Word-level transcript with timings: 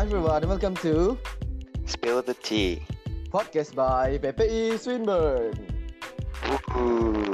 Hi 0.00 0.08
everyone, 0.08 0.48
welcome 0.48 0.72
to 0.80 1.20
Spill 1.84 2.24
the 2.24 2.32
tea. 2.32 2.80
podcast 3.28 3.76
by 3.76 4.16
PPI 4.16 4.80
Swinburne. 4.80 5.60
Woohoo. 6.40 7.20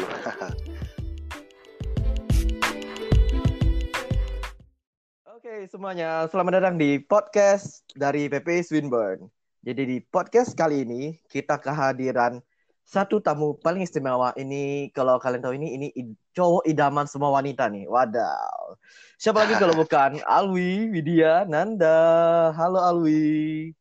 Oke 5.39 5.71
semuanya, 5.71 6.27
selamat 6.27 6.59
datang 6.59 6.75
di 6.75 6.99
podcast 6.99 7.87
dari 7.95 8.27
PPI 8.27 8.67
Swinburne. 8.67 9.31
Jadi 9.63 9.87
di 9.87 10.03
podcast 10.03 10.59
kali 10.59 10.83
ini 10.83 11.23
kita 11.31 11.63
kehadiran 11.63 12.43
satu 12.87 13.19
tamu 13.19 13.59
paling 13.59 13.83
istimewa. 13.83 14.31
Ini 14.39 14.95
kalau 14.95 15.19
kalian 15.19 15.43
tahu 15.43 15.59
ini 15.59 15.75
ini 15.75 15.87
cowok 16.31 16.71
idaman 16.71 17.11
semua 17.11 17.35
wanita 17.35 17.67
nih. 17.67 17.91
Wadaw. 17.91 18.79
Siapa 19.19 19.43
lagi 19.43 19.59
kalau 19.59 19.75
bukan 19.83 20.23
Alwi 20.23 20.87
Widya 20.95 21.43
Nanda. 21.51 22.55
Halo 22.55 22.79
Alwi. 22.79 23.75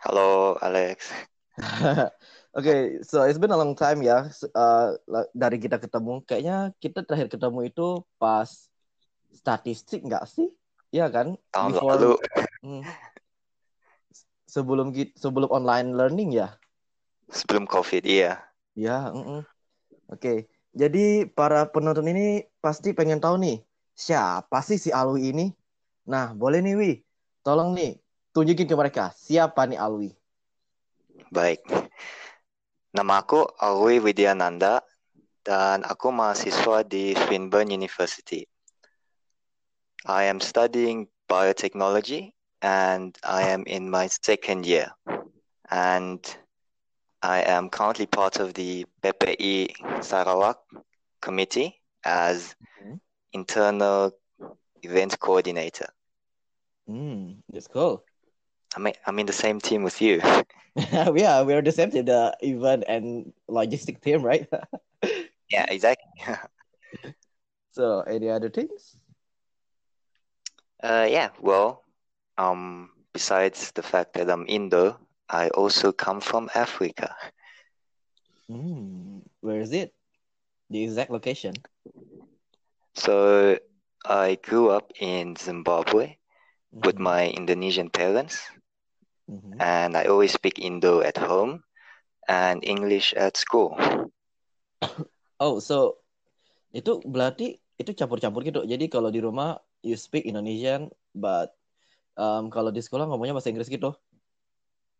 Halo 0.00 0.56
Alex. 0.64 1.12
Oke, 2.56 3.00
so 3.04 3.24
it's 3.24 3.40
been 3.40 3.52
a 3.52 3.56
long 3.56 3.76
time 3.76 4.00
ya 4.00 4.28
uh, 4.56 4.96
dari 5.36 5.60
kita 5.60 5.76
ketemu. 5.76 6.24
Kayaknya 6.24 6.72
kita 6.80 7.04
terakhir 7.04 7.28
ketemu 7.28 7.68
itu 7.68 8.00
pas 8.16 8.48
statistik 9.36 10.08
nggak 10.08 10.24
sih? 10.24 10.48
Iya 10.88 11.12
kan? 11.12 11.36
Tahun 11.52 11.72
Before- 11.76 11.88
lalu. 11.96 12.12
Hmm. 12.64 12.82
Sebelum 14.48 14.92
sebelum 15.16 15.48
online 15.48 15.96
learning 15.96 16.32
ya? 16.36 16.56
Sebelum 17.32 17.64
COVID, 17.64 18.04
iya. 18.04 18.44
Ya, 18.76 19.08
mm-mm. 19.08 19.40
Oke. 20.12 20.46
Jadi 20.72 21.28
para 21.28 21.68
penonton 21.68 22.08
ini 22.08 22.48
pasti 22.60 22.96
pengen 22.96 23.20
tahu 23.20 23.36
nih, 23.40 23.60
siapa 23.92 24.64
sih 24.64 24.80
si 24.80 24.88
Alwi 24.88 25.32
ini? 25.32 25.46
Nah, 26.08 26.32
boleh 26.32 26.64
nih 26.64 26.74
Wi, 26.76 26.92
tolong 27.44 27.76
nih 27.76 28.00
tunjukin 28.32 28.64
ke 28.64 28.76
mereka 28.76 29.12
siapa 29.12 29.68
nih 29.68 29.76
Alwi. 29.76 30.10
Baik. 31.28 31.60
Nama 32.92 33.20
aku 33.20 33.44
Alwi 33.60 34.00
Widyananda 34.00 34.80
dan 35.44 35.84
aku 35.84 36.08
mahasiswa 36.08 36.84
di 36.84 37.12
Swinburne 37.16 37.72
University. 37.72 38.48
I 40.08 40.26
am 40.26 40.40
studying 40.40 41.08
biotechnology 41.28 42.32
and 42.64 43.16
I 43.22 43.48
am 43.52 43.64
in 43.68 43.88
my 43.92 44.08
second 44.08 44.64
year. 44.64 44.92
And 45.72 46.20
I 47.22 47.42
am 47.42 47.70
currently 47.70 48.06
part 48.06 48.40
of 48.40 48.54
the 48.54 48.84
PPI 49.02 50.02
Sarawak 50.02 50.58
committee 51.20 51.80
as 52.04 52.56
Mhm. 52.82 53.00
internal 53.32 54.12
event 54.82 55.18
coordinator. 55.20 55.86
Hmm, 56.86 57.34
that's 57.48 57.68
cool. 57.68 58.04
I'm, 58.74 58.88
I'm 59.06 59.18
in 59.18 59.26
the 59.26 59.32
same 59.32 59.60
team 59.60 59.82
with 59.84 60.00
you. 60.02 60.20
yeah, 60.76 61.42
we're 61.42 61.62
the 61.62 61.72
same 61.72 61.90
to 61.92 62.02
the 62.02 62.36
event 62.42 62.84
and 62.88 63.32
logistic 63.48 64.00
team, 64.00 64.22
right? 64.22 64.48
Yeah, 65.50 65.66
exactly. 65.68 66.08
so, 67.72 68.00
any 68.00 68.30
other 68.30 68.48
things? 68.48 68.96
Uh, 70.82 71.06
yeah, 71.10 71.28
well, 71.40 71.84
um, 72.38 72.90
besides 73.12 73.70
the 73.72 73.82
fact 73.82 74.14
that 74.14 74.30
I'm 74.30 74.46
Indo, 74.48 74.98
I 75.32 75.48
also 75.48 75.92
come 75.92 76.20
from 76.20 76.50
Africa. 76.54 77.16
Hmm, 78.48 79.20
where 79.40 79.60
is 79.60 79.72
it? 79.72 79.94
The 80.70 80.84
exact 80.84 81.10
location? 81.10 81.64
So 82.94 83.58
I 84.04 84.36
grew 84.36 84.70
up 84.70 84.92
in 84.98 85.36
Zimbabwe 85.36 86.16
with 86.84 86.98
Mhm, 86.98 86.98
my 86.98 87.28
Indonesian 87.28 87.90
parents, 87.90 88.50
mhm. 89.28 89.60
and 89.60 89.96
I 89.96 90.04
always 90.04 90.32
speak 90.32 90.58
Indo 90.58 91.00
at 91.00 91.16
home 91.16 91.64
and 92.28 92.64
English 92.64 93.14
at 93.14 93.36
school. 93.36 93.76
Oh, 95.42 95.58
so 95.58 95.98
itu 96.70 97.02
berarti 97.02 97.58
itu 97.80 97.90
campur-campur 97.98 98.46
gitu. 98.46 98.62
Jadi 98.62 98.86
kalau 98.86 99.10
di 99.10 99.18
rumah 99.18 99.58
you 99.82 99.98
speak 99.98 100.22
Indonesian, 100.22 100.86
but 101.14 101.50
um, 102.14 102.46
kalau 102.52 102.70
di 102.70 102.78
sekolah 102.78 103.10
ngomongnya 103.10 103.34
bahasa 103.34 103.50
Inggris 103.50 103.66
gitu. 103.70 103.90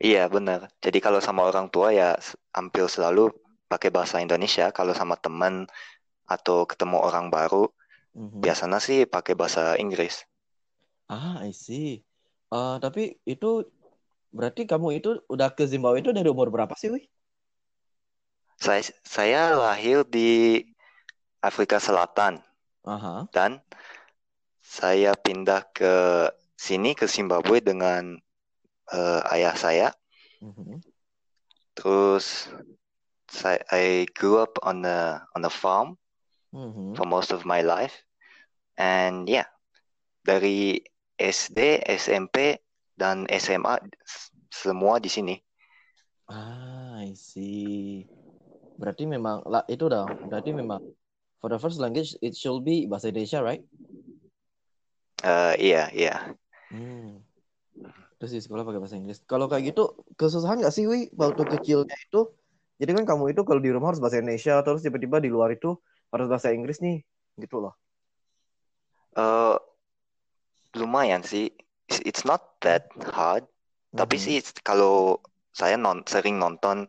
Iya, 0.07 0.23
benar. 0.35 0.61
Jadi 0.85 0.99
kalau 1.07 1.21
sama 1.27 1.43
orang 1.51 1.67
tua 1.75 1.89
ya 2.01 2.09
hampir 2.57 2.85
selalu 2.95 3.23
pakai 3.73 3.91
bahasa 3.97 4.17
Indonesia. 4.27 4.67
Kalau 4.79 4.93
sama 5.01 5.15
teman 5.25 5.55
atau 6.35 6.59
ketemu 6.71 6.99
orang 7.09 7.27
baru, 7.37 7.65
Mhm. 8.15 8.41
biasanya 8.45 8.79
sih 8.87 8.99
pakai 9.15 9.35
bahasa 9.41 9.63
Inggris. 9.85 10.15
Ah, 11.17 11.35
I 11.49 11.51
see. 11.65 11.89
Eh, 12.53 12.75
tapi 12.85 13.03
itu 13.33 13.47
berarti 14.37 14.63
kamu 14.71 14.89
itu 14.99 15.09
udah 15.35 15.49
ke 15.57 15.65
Zimbabwe 15.73 15.99
itu 16.03 16.11
dari 16.19 16.29
umur 16.34 16.49
berapa 16.55 16.75
sih, 16.81 16.91
Wi? 16.95 17.01
Saya 18.65 18.83
saya 19.05 19.43
lahir 19.65 19.99
di 20.09 20.63
Afrika 21.49 21.77
Selatan 21.87 22.34
Aha. 22.84 23.29
dan 23.34 23.61
saya 24.79 25.13
pindah 25.19 25.63
ke 25.79 25.95
sini 26.57 26.91
ke 26.99 27.07
Zimbabwe 27.15 27.59
dengan 27.61 28.17
eh, 28.92 29.20
ayah 29.34 29.54
saya. 29.56 29.88
Mhm. 30.41 30.80
Terus 31.72 32.53
saya 33.32 33.64
I 33.72 34.04
grew 34.12 34.36
up 34.36 34.60
on 34.60 34.84
a 34.84 35.25
on 35.32 35.42
a 35.48 35.53
farm 35.53 35.97
Mhm. 36.53 36.94
for 36.97 37.08
most 37.08 37.32
of 37.32 37.48
my 37.48 37.64
life. 37.64 38.04
And 38.76 39.28
yeah, 39.28 39.48
dari 40.25 40.84
SD, 41.16 41.80
SMP 41.86 42.60
dan 42.97 43.25
SMA 43.28 43.80
semua 44.53 45.00
di 45.00 45.09
sini. 45.09 45.36
Ah, 46.28 47.00
I 47.00 47.12
see. 47.16 48.04
Berarti 48.76 49.04
memang 49.09 49.44
lah 49.48 49.64
itu 49.69 49.88
dah. 49.88 50.09
Berarti 50.28 50.53
memang 50.53 50.80
for 51.41 51.48
the 51.53 51.59
first 51.60 51.80
language 51.80 52.16
it 52.24 52.36
should 52.36 52.64
be 52.64 52.88
bahasa 52.88 53.12
Indonesia, 53.12 53.41
right? 53.44 53.62
Eh, 55.22 55.54
iya, 55.70 55.86
iya. 55.94 56.14
Hmm. 56.72 57.22
Terus 58.22 58.38
di 58.38 58.41
sekolah 58.47 58.62
pakai 58.62 58.78
bahasa 58.78 58.94
Inggris. 58.94 59.19
Kalau 59.27 59.50
kayak 59.50 59.75
gitu 59.75 59.99
kesusahan 60.15 60.62
nggak 60.62 60.71
sih, 60.71 60.87
Wi, 60.87 61.10
waktu 61.19 61.43
kecilnya 61.43 61.99
itu? 61.99 62.31
Jadi 62.78 62.91
kan 62.94 63.03
kamu 63.03 63.34
itu 63.34 63.43
kalau 63.43 63.59
di 63.59 63.75
rumah 63.75 63.91
harus 63.91 63.99
bahasa 63.99 64.22
Indonesia, 64.22 64.62
terus 64.62 64.87
tiba-tiba 64.87 65.19
di 65.19 65.27
luar 65.27 65.50
itu 65.50 65.75
harus 66.15 66.31
bahasa 66.31 66.55
Inggris 66.55 66.78
nih, 66.78 67.03
gitu 67.43 67.59
loh. 67.59 67.75
Eh, 69.19 69.59
lumayan 70.78 71.27
sih. 71.27 71.50
It's- 71.91 72.22
not 72.22 72.62
that 72.62 72.94
hard. 73.10 73.43
Tapi 73.91 74.16
Mhm. 74.16 74.22
sih 74.22 74.37
kalau 74.62 75.19
saya 75.50 75.75
non 75.75 76.06
sering 76.06 76.39
nonton 76.39 76.87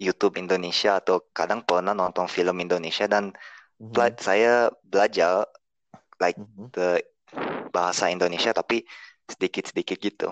YouTube 0.00 0.40
Indonesia 0.40 0.98
atau 0.98 1.20
kadang 1.36 1.60
pernah 1.68 1.92
nonton 1.92 2.32
film 2.32 2.64
Indonesia 2.64 3.04
dan 3.04 3.36
Mhm. 3.76 3.92
bela- 3.92 4.16
saya 4.24 4.72
belajar 4.88 5.44
like 6.16 6.40
Mhm. 6.40 6.72
the 6.72 7.04
bahasa 7.70 8.08
Indonesia 8.08 8.56
tapi 8.56 8.82
sedikit-sedikit 9.30 9.98
gitu. 9.98 10.28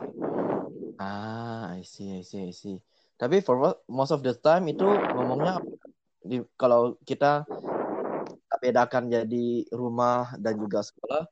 Ah, 0.99 1.75
I 1.75 1.83
see, 1.83 2.19
I 2.19 2.23
see, 2.23 2.49
I 2.49 2.53
see. 2.55 2.77
Tapi 3.19 3.43
for 3.43 3.57
mo- 3.59 3.81
most 3.91 4.13
of 4.15 4.23
the 4.23 4.35
time 4.35 4.67
itu 4.71 4.87
ngomongnya 5.15 5.59
di 6.23 6.43
kalau 6.59 6.95
kita 7.07 7.45
bedakan 8.63 9.13
jadi 9.13 9.69
rumah 9.75 10.33
dan 10.41 10.57
juga 10.57 10.81
sekolah, 10.81 11.29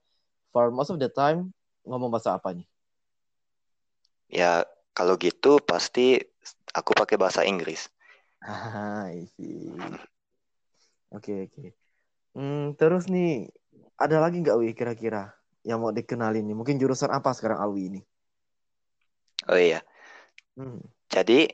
for 0.52 0.68
most 0.74 0.92
of 0.92 0.98
the 1.00 1.08
time 1.10 1.50
ngomong 1.88 2.12
bahasa 2.12 2.36
apa 2.36 2.52
nih? 2.52 2.66
Ya 4.32 4.64
kalau 4.96 5.14
gitu 5.20 5.60
pasti 5.62 6.20
aku 6.72 6.92
pakai 6.96 7.16
bahasa 7.20 7.44
Inggris. 7.46 7.88
Ah, 8.42 9.06
I 9.08 9.24
see. 9.36 9.72
Oke, 11.12 11.32
oke. 11.46 11.64
Hmm, 12.36 12.74
terus 12.80 13.04
nih, 13.14 13.50
ada 14.00 14.16
lagi 14.24 14.36
nggak 14.42 14.58
Wi 14.60 14.72
kira-kira 14.78 15.32
yang 15.62 15.78
mau 15.82 15.94
dikenalin 15.94 16.42
nih? 16.47 16.56
Mungkin 16.56 16.76
jurusan 16.78 17.10
apa 17.10 17.30
sekarang 17.34 17.59
Alwi 17.62 17.82
ini? 17.91 18.00
Oh 19.50 19.59
iya. 19.59 19.82
Hmm. 20.54 20.78
Jadi 21.10 21.50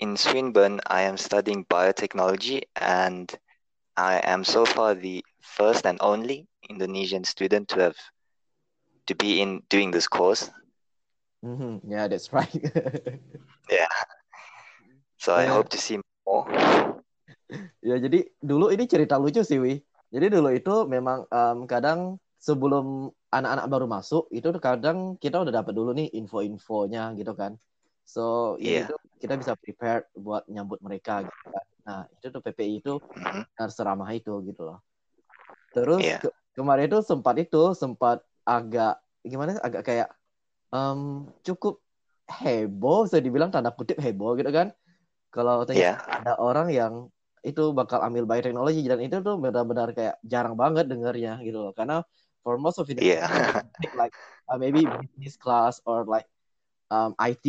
in 0.00 0.16
Swinburne 0.16 0.80
I 0.86 1.08
am 1.08 1.16
studying 1.16 1.64
biotechnology 1.64 2.68
and 2.76 3.30
I 3.96 4.18
am 4.24 4.42
so 4.44 4.66
far 4.66 4.94
the 4.94 5.22
first 5.40 5.86
and 5.86 5.98
only 6.02 6.50
Indonesian 6.68 7.24
student 7.24 7.68
to 7.72 7.80
have 7.90 7.98
to 9.06 9.14
be 9.14 9.40
in 9.40 9.62
doing 9.68 9.90
this 9.92 10.08
course. 10.08 10.50
Mhm, 11.44 11.84
Yeah, 11.84 12.08
that's 12.08 12.32
right. 12.32 12.50
So 15.24 15.32
I 15.32 15.48
Yeah. 15.48 15.56
hope 15.56 15.68
to 15.72 15.78
see 15.80 15.96
more. 16.28 16.44
Ya, 17.84 18.00
jadi 18.00 18.24
dulu 18.40 18.72
ini 18.72 18.88
cerita 18.88 19.20
lucu 19.20 19.44
sih, 19.44 19.60
Wi. 19.60 19.76
Jadi 20.08 20.32
dulu 20.32 20.48
itu 20.56 20.88
memang 20.88 21.28
em, 21.28 21.68
kadang 21.68 22.16
sebelum 22.40 23.12
anak-anak 23.34 23.66
baru 23.66 23.86
masuk, 23.90 24.30
itu 24.30 24.46
kadang 24.62 25.18
kita 25.18 25.42
udah 25.42 25.50
dapat 25.50 25.72
dulu 25.74 25.90
nih 25.90 26.08
info-infonya 26.14 27.12
gitu 27.18 27.34
kan. 27.34 27.58
So, 28.06 28.54
jadi 28.60 28.84
Iya. 28.84 28.86
itu 28.86 28.94
kita 29.18 29.34
bisa 29.40 29.52
prepare 29.58 30.06
buat 30.14 30.46
nyambut 30.46 30.78
mereka 30.84 31.24
gitu 31.26 31.40
kan. 31.50 31.64
Nah, 31.84 32.00
itu 32.08 32.26
tuh 32.30 32.40
PPI 32.44 32.80
itu 32.80 32.94
harus 33.58 33.74
seramah 33.74 34.08
itu 34.14 34.32
gitu 34.46 34.62
loh. 34.62 34.78
Terus 35.74 36.00
Iya. 36.04 36.18
ke- 36.22 36.36
kemarin 36.54 36.86
itu 36.86 37.00
sempat 37.02 37.34
itu 37.40 37.74
sempat 37.74 38.22
agak 38.46 39.00
gimana 39.24 39.56
agak 39.64 39.82
kayak 39.82 40.08
um, 40.70 41.26
cukup 41.42 41.80
heboh, 42.28 43.08
bisa 43.08 43.18
dibilang 43.20 43.50
tanda 43.50 43.72
kutip 43.74 43.98
heboh 43.98 44.36
gitu 44.38 44.52
kan. 44.52 44.70
Kalau 45.34 45.66
Yeah. 45.66 45.98
ada 46.06 46.38
orang 46.38 46.70
yang 46.70 47.10
itu 47.44 47.76
bakal 47.76 48.00
ambil 48.00 48.24
bioteknologi 48.24 48.80
dan 48.88 49.00
itu 49.04 49.20
tuh 49.20 49.36
benar-benar 49.36 49.92
kayak 49.92 50.16
jarang 50.24 50.56
banget 50.56 50.88
dengarnya 50.88 51.42
gitu 51.44 51.60
loh. 51.60 51.72
Karena 51.76 52.00
for 52.44 52.60
most 52.60 52.78
of 52.78 52.86
it 52.92 53.00
Yeah. 53.00 53.26
like 53.96 54.12
uh, 54.52 54.58
maybe 54.60 54.84
business 54.86 55.36
class 55.40 55.80
or 55.88 56.04
like 56.04 56.28
um, 56.92 57.16
IT 57.18 57.46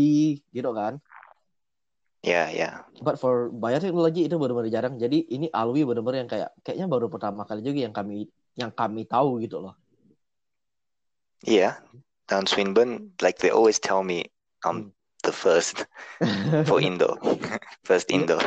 gitu 0.55 0.71
kan. 0.73 1.03
Yeah, 2.23 2.49
yeah. 2.49 2.75
But 3.05 3.21
for 3.21 3.53
bioteknologi 3.53 4.25
itu 4.25 4.35
benar-benar 4.39 4.71
jarang. 4.73 4.95
Jadi 4.97 5.29
ini 5.29 5.45
Alwi 5.53 5.85
benar-benar 5.85 6.25
yang 6.25 6.31
kayak 6.31 6.49
kayaknya 6.65 6.87
baru 6.89 7.05
pertama 7.11 7.45
kali 7.45 7.61
juga 7.61 7.85
yang 7.85 7.93
kami 7.93 8.25
yang 8.57 8.71
kami 8.73 9.05
tahu 9.05 9.43
gitu 9.43 9.61
loh. 9.61 9.75
Yeah. 11.45 11.75
Down 12.27 12.47
Swinburne, 12.47 13.11
like 13.21 13.37
they 13.37 13.51
always 13.51 13.77
tell 13.79 14.01
me 14.03 14.25
I'm 14.63 14.85
Hmm. 14.85 14.89
the 15.23 15.31
first 15.31 15.85
for 16.65 16.81
Indo. 16.81 17.17
first 17.83 18.09
Iya. 18.09 18.25
Indo. 18.25 18.39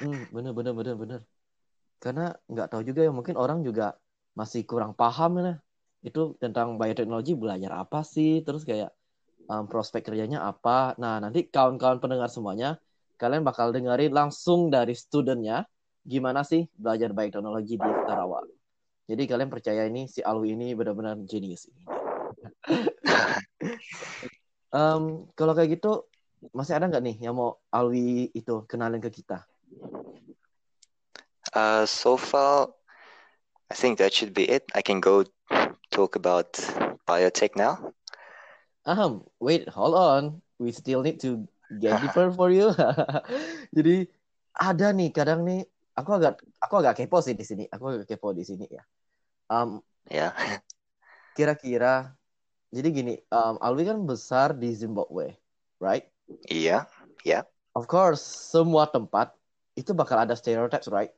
Hmm, 0.00 0.18
bener 0.34 0.52
bener 0.58 0.72
bener 0.78 0.94
bener. 1.02 1.20
Karena 2.02 2.22
nggak 2.52 2.68
tahu 2.70 2.82
juga 2.88 3.00
ya 3.06 3.12
mungkin 3.18 3.36
orang 3.42 3.58
juga 3.68 3.84
masih 4.38 4.62
kurang 4.70 4.92
paham 5.00 5.30
ya 5.42 5.52
itu 6.02 6.38
tentang 6.38 6.78
bioteknologi 6.78 7.34
belajar 7.34 7.82
apa 7.82 8.06
sih, 8.06 8.42
terus 8.46 8.62
kayak 8.62 8.94
um, 9.50 9.64
prospek 9.66 10.12
kerjanya 10.12 10.46
apa. 10.46 10.94
Nah 11.00 11.18
nanti 11.18 11.48
kawan-kawan 11.48 11.98
pendengar 11.98 12.30
semuanya 12.30 12.78
kalian 13.18 13.42
bakal 13.42 13.74
dengerin 13.74 14.14
langsung 14.14 14.70
dari 14.70 14.94
studentnya 14.94 15.66
gimana 16.06 16.46
sih 16.46 16.70
belajar 16.78 17.10
bioteknologi 17.10 17.74
di 17.74 17.90
Sarawak. 18.06 18.46
Jadi 19.08 19.22
kalian 19.24 19.50
percaya 19.50 19.88
ini 19.88 20.06
si 20.06 20.20
Alwi 20.20 20.54
ini 20.54 20.76
benar-benar 20.76 21.18
jenius 21.24 21.66
ini. 21.66 21.82
Em, 24.70 25.02
kalau 25.38 25.52
kayak 25.56 25.80
gitu 25.80 26.06
masih 26.54 26.76
ada 26.76 26.86
nggak 26.86 27.02
nih 27.02 27.16
yang 27.26 27.34
mau 27.34 27.58
Alwi 27.72 28.30
itu 28.36 28.68
kenalin 28.68 29.02
ke 29.02 29.10
kita? 29.10 29.48
Uh, 31.56 31.88
so 31.88 32.20
far, 32.20 32.68
I 33.72 33.74
think 33.74 33.96
that 33.98 34.12
should 34.12 34.36
be 34.36 34.44
it. 34.44 34.68
I 34.76 34.84
can 34.84 35.00
go 35.00 35.24
talk 35.90 36.16
about 36.16 36.56
biotech 37.06 37.56
now. 37.56 37.92
Um, 38.86 39.24
wait, 39.40 39.68
hold 39.68 39.94
on. 39.94 40.40
We 40.58 40.72
still 40.72 41.02
need 41.02 41.20
to 41.22 41.46
get 41.80 42.00
deeper 42.00 42.32
for 42.38 42.50
you. 42.50 42.72
Jadi 43.76 44.08
ada 44.58 44.90
nih 44.90 45.12
kadang 45.14 45.46
nih 45.46 45.62
aku 45.94 46.10
agak 46.18 46.42
aku 46.58 46.74
agak 46.82 46.94
kepo 47.04 47.20
sih 47.20 47.36
di 47.36 47.44
sini. 47.44 47.64
Aku 47.68 47.92
agak 47.92 48.08
kepo 48.08 48.32
di 48.32 48.42
sini 48.42 48.66
ya. 48.68 48.82
Um, 49.48 49.84
Yeah. 50.08 50.32
kira-kira 51.36 52.16
jadi 52.72 52.88
gini, 52.88 53.14
um, 53.28 53.60
Alwi 53.60 53.84
kan 53.88 54.08
besar 54.08 54.56
di 54.56 54.72
Zimbabwe, 54.72 55.36
right? 55.80 56.08
Yeah. 56.48 56.88
Yeah. 57.24 57.44
Of 57.76 57.88
course, 57.88 58.24
semua 58.24 58.88
tempat 58.88 59.36
itu 59.76 59.92
bakal 59.92 60.24
ada 60.24 60.32
stereotypes, 60.32 60.88
right? 60.88 61.12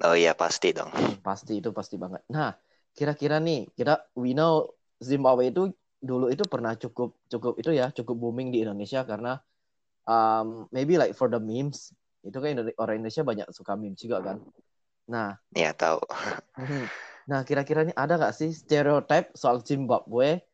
Oh 0.00 0.16
yeah, 0.16 0.32
pasti 0.32 0.72
dong. 0.72 0.88
Pasti 1.20 1.60
itu 1.60 1.72
pasti 1.76 2.00
banget. 2.00 2.24
Nah, 2.32 2.56
kira-kira 3.00 3.40
nih, 3.40 3.64
kita 3.72 4.12
we 4.12 4.36
know 4.36 4.68
Zimbabwe 5.00 5.48
itu 5.48 5.72
dulu 6.04 6.28
itu 6.28 6.44
pernah 6.44 6.76
cukup 6.76 7.16
cukup 7.32 7.56
itu 7.56 7.72
ya, 7.72 7.88
cukup 7.96 8.12
booming 8.20 8.52
di 8.52 8.60
Indonesia 8.60 9.00
karena 9.08 9.40
um, 10.04 10.68
maybe 10.68 11.00
like 11.00 11.16
for 11.16 11.32
the 11.32 11.40
memes. 11.40 11.96
Itu 12.20 12.44
kan 12.44 12.52
orang 12.76 13.00
Indonesia 13.00 13.24
banyak 13.24 13.48
suka 13.56 13.72
memes 13.80 13.96
juga 14.04 14.20
kan. 14.20 14.36
Nah, 15.08 15.32
Ya 15.56 15.72
tahu. 15.72 15.96
nah 17.30 17.40
kira-kira 17.48 17.88
nih 17.88 17.96
ada 17.96 18.20
nggak 18.20 18.36
sih 18.36 18.52
stereotype 18.52 19.32
soal 19.32 19.64
Zimbabwe 19.64 20.44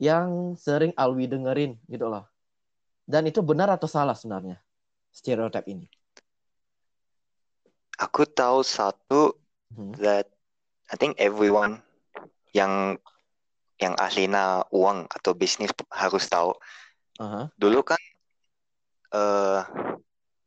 yang 0.00 0.56
sering 0.56 0.96
Alwi 0.96 1.28
dengerin 1.28 1.76
gitu 1.92 2.08
loh. 2.08 2.24
Dan 3.04 3.28
itu 3.28 3.44
benar 3.44 3.68
atau 3.68 3.84
salah 3.84 4.16
sebenarnya 4.16 4.56
stereotype 5.12 5.68
ini? 5.68 5.84
Aku 8.00 8.24
tahu 8.24 8.64
satu 8.64 9.36
Hmm. 9.76 9.92
that 10.00 10.24
I 10.88 10.96
think 10.96 11.20
everyone 11.20 11.84
yang 12.54 12.98
yang 13.80 13.94
ahlinya 13.96 14.68
uang 14.70 15.08
atau 15.08 15.32
bisnis 15.32 15.72
harus 15.88 16.28
tahu. 16.28 16.52
Aha. 17.20 17.48
Dulu 17.56 17.80
kan 17.84 18.00
eh 19.10 19.60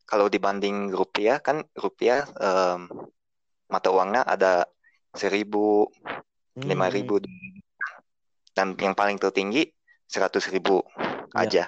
kalau 0.06 0.28
dibanding 0.30 0.94
rupiah 0.94 1.42
kan 1.42 1.66
rupiah 1.74 2.28
em, 2.38 2.88
mata 3.72 3.90
uangnya 3.90 4.22
ada 4.24 4.70
seribu, 5.14 5.90
Hmm, 6.54 6.70
lima 6.70 6.86
ribu, 6.94 7.18
dan 8.54 8.78
yang 8.78 8.94
paling 8.94 9.18
tertinggi 9.18 9.74
seratus 10.06 10.46
ribu 10.54 10.86
Iya. 11.34 11.42
aja. 11.42 11.64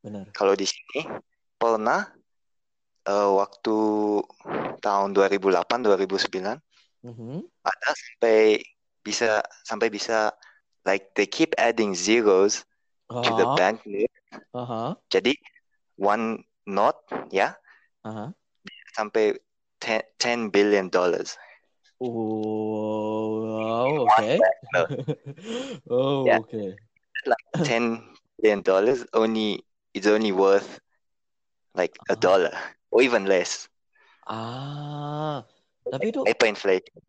Benar. 0.00 0.32
Kalau 0.32 0.56
di 0.56 0.64
sini 0.64 1.04
pernah 1.60 2.08
eh, 3.04 3.30
waktu 3.36 3.76
tahun 4.80 5.12
2008 5.12 5.84
2009 5.84 6.56
Mhm. 7.04 7.44
ada 7.64 7.90
sampai 7.92 8.64
bisa 9.04 9.44
sampai 9.68 9.90
bisa 9.92 10.32
like 10.88 11.12
they 11.14 11.26
keep 11.28 11.52
adding 11.60 11.92
zeros 11.94 12.64
to 13.22 13.30
the 13.36 13.44
Aha. 13.44 13.56
bank 13.56 13.84
note. 13.86 14.10
Aha. 14.54 14.96
Jadi 15.12 15.36
one 16.00 16.42
note 16.66 16.98
ya 17.30 17.54
Aha. 18.04 18.32
sampai 18.96 19.36
10, 19.80 20.02
10 20.18 20.50
billion 20.50 20.88
dollars. 20.88 21.36
Oh, 22.00 24.06
okay. 24.08 24.38
Oh, 25.90 26.26
Yeah. 26.26 26.38
okay. 26.42 26.74
10 27.62 28.02
billion 28.40 28.62
dollars 28.62 29.06
only 29.14 29.64
it's 29.94 30.06
only 30.06 30.32
worth 30.32 30.80
like 31.74 31.96
a 32.08 32.14
Uh-huh. 32.14 32.16
dollar 32.16 32.54
or 32.90 33.02
even 33.02 33.26
less. 33.26 33.68
Ah, 34.26 35.44
tapi 35.92 36.08
itu 36.12 36.24
Hyperinflation. 36.26 37.00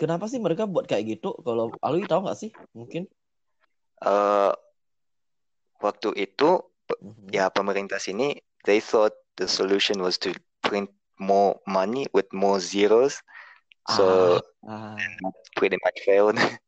Kenapa 0.00 0.24
sih 0.30 0.40
mereka 0.42 0.64
buat 0.68 0.84
kayak 0.90 1.18
gitu? 1.18 1.36
Kalau 1.46 1.76
Alwi 1.82 2.04
tahu 2.08 2.24
nggak 2.26 2.38
sih? 2.38 2.50
Mungkin. 2.76 3.08
Eh 4.02 4.52
waktu 5.82 6.08
itu 6.14 6.62
Mhm. 7.02 7.34
ya 7.34 7.50
pemerintah 7.50 7.98
sini 7.98 8.38
they 8.66 8.78
thought 8.78 9.14
the 9.38 9.46
solution 9.50 9.98
was 9.98 10.18
to 10.18 10.30
print 10.62 10.90
more 11.18 11.58
money 11.66 12.06
with 12.14 12.26
more 12.30 12.58
zeros. 12.62 13.18
So 13.90 14.38
Ah, 14.62 14.96
pretty 15.58 15.76
much 15.82 15.98
failed. 16.06 16.38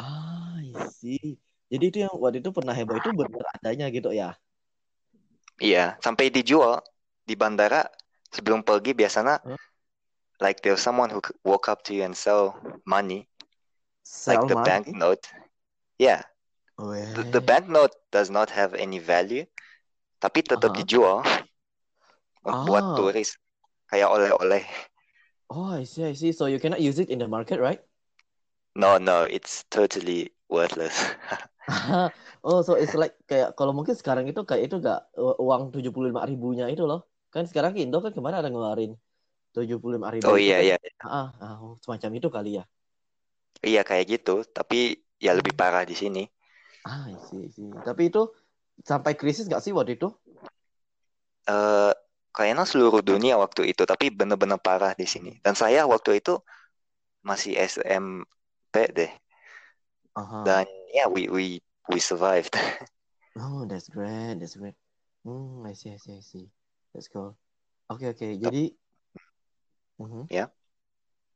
ah, 0.00 0.56
I 0.62 0.72
see. 0.98 1.36
Jadi 1.68 1.84
itu 1.92 1.98
yang 2.04 2.14
waktu 2.16 2.38
itu 2.40 2.50
pernah 2.56 2.72
heboh 2.72 2.96
itu 2.96 3.10
benar 3.12 3.44
adanya 3.56 3.86
gitu 3.92 4.08
ya? 4.14 4.38
Iya, 5.58 5.98
sampai 5.98 6.30
dijual 6.30 6.80
di 7.28 7.34
bandara 7.34 7.82
sebelum 8.30 8.62
pergi 8.62 8.94
biasanya 8.94 9.42
Huh? 9.44 9.58
Like 10.40 10.62
there's 10.62 10.80
someone 10.82 11.10
who 11.10 11.20
could 11.20 11.36
walk 11.44 11.68
up 11.68 11.82
to 11.84 11.94
you 11.94 12.02
and 12.04 12.16
sell 12.16 12.58
money, 12.86 13.28
like 14.26 14.42
Sell 14.42 14.48
the 14.48 14.56
money? 14.56 14.86
banknote. 14.94 15.28
Yeah, 15.98 16.22
the, 17.14 17.24
the 17.24 17.40
Weh. 17.40 17.42
banknote 17.42 17.94
does 18.12 18.30
not 18.30 18.50
have 18.50 18.74
any 18.74 18.98
value, 19.00 19.46
tapi 20.20 20.42
tetap 20.42 20.70
Aha. 20.70 20.76
dijual 20.76 21.22
buat 22.66 22.84
Ah. 22.84 22.96
turis 22.96 23.30
kayak 23.90 24.08
oleh-oleh. 24.14 24.64
Oh, 25.50 25.64
I 25.66 25.84
see, 25.84 26.04
I 26.04 26.14
see. 26.14 26.32
So 26.32 26.46
you 26.46 26.58
cannot 26.58 26.80
use 26.80 26.98
it 26.98 27.10
in 27.10 27.18
the 27.18 27.28
market, 27.28 27.60
right? 27.60 27.82
No, 28.74 28.96
no, 28.96 29.24
it's 29.24 29.64
totally 29.64 30.32
worthless. 30.48 31.04
Oh, 32.44 32.58
so 32.66 32.72
it's 32.80 32.94
like 33.00 33.12
kayak 33.28 33.48
kalau 33.58 33.72
mungkin 33.76 33.94
sekarang 34.00 34.24
itu 34.30 34.40
kayak 34.48 34.62
itu 34.70 34.76
gak 34.88 34.98
uang 35.44 35.62
75 35.74 36.22
ribunya 36.30 36.64
itu 36.72 36.82
loh. 36.90 37.00
Kan 37.34 37.44
sekarang 37.50 37.72
Indo 37.80 37.96
kan 38.04 38.12
kemarin 38.16 38.38
ada 38.40 38.48
ngeluarin 38.52 38.90
75 39.54 40.08
ribu 40.16 40.30
Oh 40.30 40.36
iya 40.38 40.60
iya, 40.62 40.76
Ah, 41.04 41.26
ah, 41.44 41.56
semacam 41.84 42.10
itu 42.18 42.28
kali 42.36 42.50
ya. 42.58 42.64
iya 43.70 43.80
kayak 43.88 44.06
gitu, 44.12 44.34
tapi 44.56 44.76
ya 45.24 45.30
lebih 45.38 45.54
parah 45.60 45.82
di 45.90 45.94
sini. 46.02 46.20
Ah, 46.90 47.04
I 47.10 47.16
see. 47.28 47.68
Tapi 47.86 48.02
itu 48.10 48.22
sampai 48.90 49.12
krisis 49.20 49.46
gak 49.52 49.62
sih 49.64 49.72
waktu 49.76 49.92
itu? 49.98 50.08
Eh, 51.48 51.92
kayaknya 52.36 52.64
seluruh 52.70 53.00
dunia 53.10 53.34
waktu 53.44 53.62
itu, 53.72 53.82
tapi 53.90 54.06
bener-bener 54.18 54.58
parah 54.66 54.92
di 55.00 55.06
sini. 55.12 55.32
Dan 55.44 55.54
saya 55.62 55.80
waktu 55.92 56.10
itu 56.20 56.34
masih 57.28 57.52
SMP 57.72 58.74
deh. 58.98 59.10
Aha. 60.14 60.42
Dan 60.44 60.66
ya 60.94 61.06
we 61.08 61.28
we 61.28 61.60
we 61.88 61.98
survived. 62.00 62.54
Oh, 63.36 63.64
that's 63.64 63.88
great, 63.88 64.36
that's 64.40 64.56
great. 64.56 64.74
Hmm, 65.24 65.64
I 65.66 65.72
see, 65.72 65.90
I 65.92 65.96
see, 65.96 66.16
I 66.16 66.20
see. 66.20 66.46
That's 66.92 67.08
cool. 67.08 67.36
Oke, 67.90 68.08
oke. 68.12 68.28
Jadi, 68.40 68.74
Mhm. 69.98 70.30
Ya. 70.30 70.50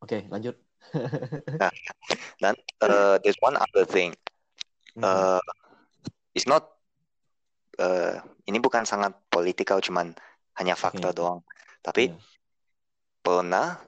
Oke, 0.03 0.27
lanjut. 0.31 0.59
Dan 2.43 2.55
uh, 2.83 3.19
there's 3.23 3.39
one 3.39 3.55
other 3.55 3.87
thing. 3.87 4.15
Mhm. 4.99 5.03
Uh, 5.03 5.43
it's 6.35 6.47
not 6.47 6.67
uh, 7.79 8.19
ini 8.47 8.59
bukan 8.59 8.83
sangat 8.87 9.15
politikal, 9.31 9.79
cuman 9.79 10.15
hanya 10.59 10.75
fakta 10.75 11.11
Oke. 11.11 11.17
doang. 11.19 11.41
Tapi 11.83 12.11
Iya. 12.11 12.19
pernah 13.23 13.79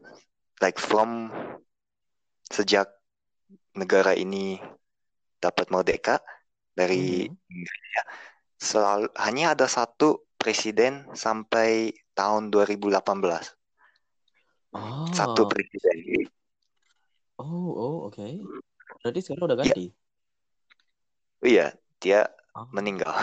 like 0.62 0.78
from 0.78 1.30
sejak 2.46 2.86
negara 3.74 4.14
ini 4.14 4.58
dapat 5.42 5.68
merdeka, 5.70 6.22
dari 6.74 7.26
Mhm. 7.26 7.50
Inggris 7.50 7.84
ya. 7.94 8.04
Selalu 8.54 9.06
hanya 9.18 9.54
ada 9.58 9.66
satu 9.66 10.24
presiden 10.38 11.10
sampai 11.14 11.90
tahun 12.14 12.48
2018. 12.54 13.54
Satu 15.14 15.42
Oh, 15.42 15.50
presiden. 15.50 15.96
oh, 17.38 17.70
oh, 17.78 17.96
oke. 18.10 18.26
Berarti 19.02 19.20
sekarang 19.22 19.46
udah 19.46 19.58
Iya, 19.58 19.74
ganti. 19.74 19.84
iya, 21.44 21.66
dia 22.02 22.20
Oh, 22.54 22.66
meninggal. 22.74 23.14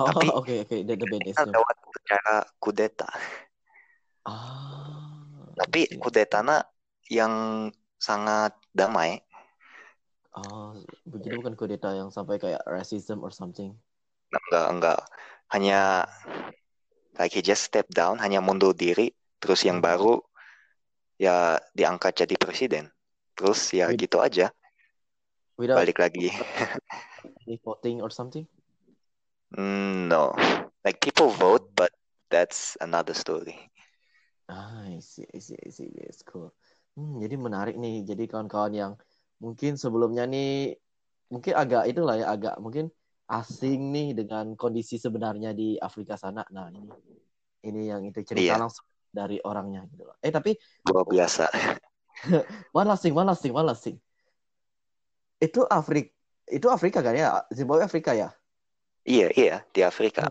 oh, 0.00 0.08
Tapi 0.08 0.26
oke, 0.40 0.54
oke. 0.64 0.76
The, 0.88 0.94
the 0.96 1.06
band 1.08 1.24
is 1.28 1.36
kita 1.36 1.44
new. 1.44 1.52
lewat 1.52 1.76
cara 2.04 2.36
kudeta. 2.60 3.08
Ah, 4.24 5.44
Tapi 5.56 5.80
see. 5.88 6.00
kudetanya 6.00 6.64
yang 7.12 7.68
sangat 8.00 8.56
damai. 8.72 9.20
Oh, 10.34 10.74
jadi 11.06 11.30
bukan 11.38 11.54
kudeta 11.54 11.94
yang 11.94 12.10
sampai 12.10 12.42
kayak 12.42 12.64
racism 12.66 13.22
or 13.22 13.30
something. 13.30 13.70
Enggak, 14.34 14.66
enggak. 14.72 15.00
Hanya 15.54 16.08
like 17.14 17.30
he 17.30 17.40
just 17.44 17.62
step 17.62 17.86
down, 17.94 18.18
hanya 18.18 18.42
mundur 18.42 18.74
diri, 18.74 19.14
terus 19.38 19.62
yang 19.62 19.78
Mhm. 19.78 19.84
baru 19.84 20.18
ya 21.18 21.58
diangkat 21.74 22.12
jadi 22.26 22.34
presiden. 22.38 22.84
Terus 23.34 23.60
ya 23.74 23.86
With- 23.86 24.02
gitu 24.02 24.18
aja, 24.22 24.50
Without 25.56 25.88
balik 25.88 25.98
lagi. 26.00 26.30
voting 27.64 28.02
or 28.02 28.10
something? 28.10 28.46
Mm, 29.56 30.08
no, 30.08 30.34
like 30.84 31.00
people 31.00 31.30
vote, 31.30 31.74
but 31.74 31.92
that's 32.30 32.76
another 32.80 33.14
story. 33.14 33.70
Ah, 34.48 34.84
I 34.84 35.00
see, 35.00 35.24
I 35.34 35.38
see, 35.40 35.56
I 35.66 35.70
see. 35.72 35.88
That's 35.96 36.22
cool. 36.28 36.52
Hmm, 36.96 37.16
jadi 37.22 37.34
menarik 37.40 37.74
nih. 37.80 38.04
Jadi 38.04 38.22
kawan-kawan 38.30 38.72
yang 38.76 38.92
mungkin 39.42 39.72
sebelumnya 39.80 40.24
nih 40.28 40.76
mungkin 41.32 41.54
agak 41.56 41.82
itulah 41.90 42.14
ya 42.20 42.26
agak 42.34 42.54
mungkin 42.64 42.86
asing 43.28 43.80
nih 43.94 44.06
dengan 44.18 44.52
kondisi 44.60 44.96
sebenarnya 45.00 45.50
di 45.56 45.80
Afrika 45.80 46.14
sana. 46.20 46.44
Nah, 46.52 46.68
ini 46.70 46.92
ini 47.68 47.80
yang 47.92 48.02
itu 48.08 48.20
cerita 48.30 48.52
Iya. 48.52 48.60
langsung 48.60 48.84
dari 49.14 49.38
orangnya 49.46 49.86
gitu 49.94 50.02
loh. 50.10 50.16
Eh, 50.18 50.34
tapi 50.34 50.58
Luar 50.90 51.06
biasa. 51.06 51.46
one 52.80 52.88
last 52.90 53.02
thing, 53.06 53.14
one 53.14 53.30
last 53.30 53.42
thing, 53.46 53.54
one 53.54 53.66
last 53.70 53.86
thing. 53.86 53.96
Itu 55.38 55.62
Afrika 55.70 56.10
itu 56.50 56.66
Afrika 56.68 56.98
kan 57.00 57.14
ya? 57.14 57.46
Zimbabwe 57.54 57.86
Afrika 57.86 58.10
ya? 58.12 58.28
Iya, 59.06 59.28
iya, 59.38 59.56
di 59.72 59.80
Afrika. 59.86 60.28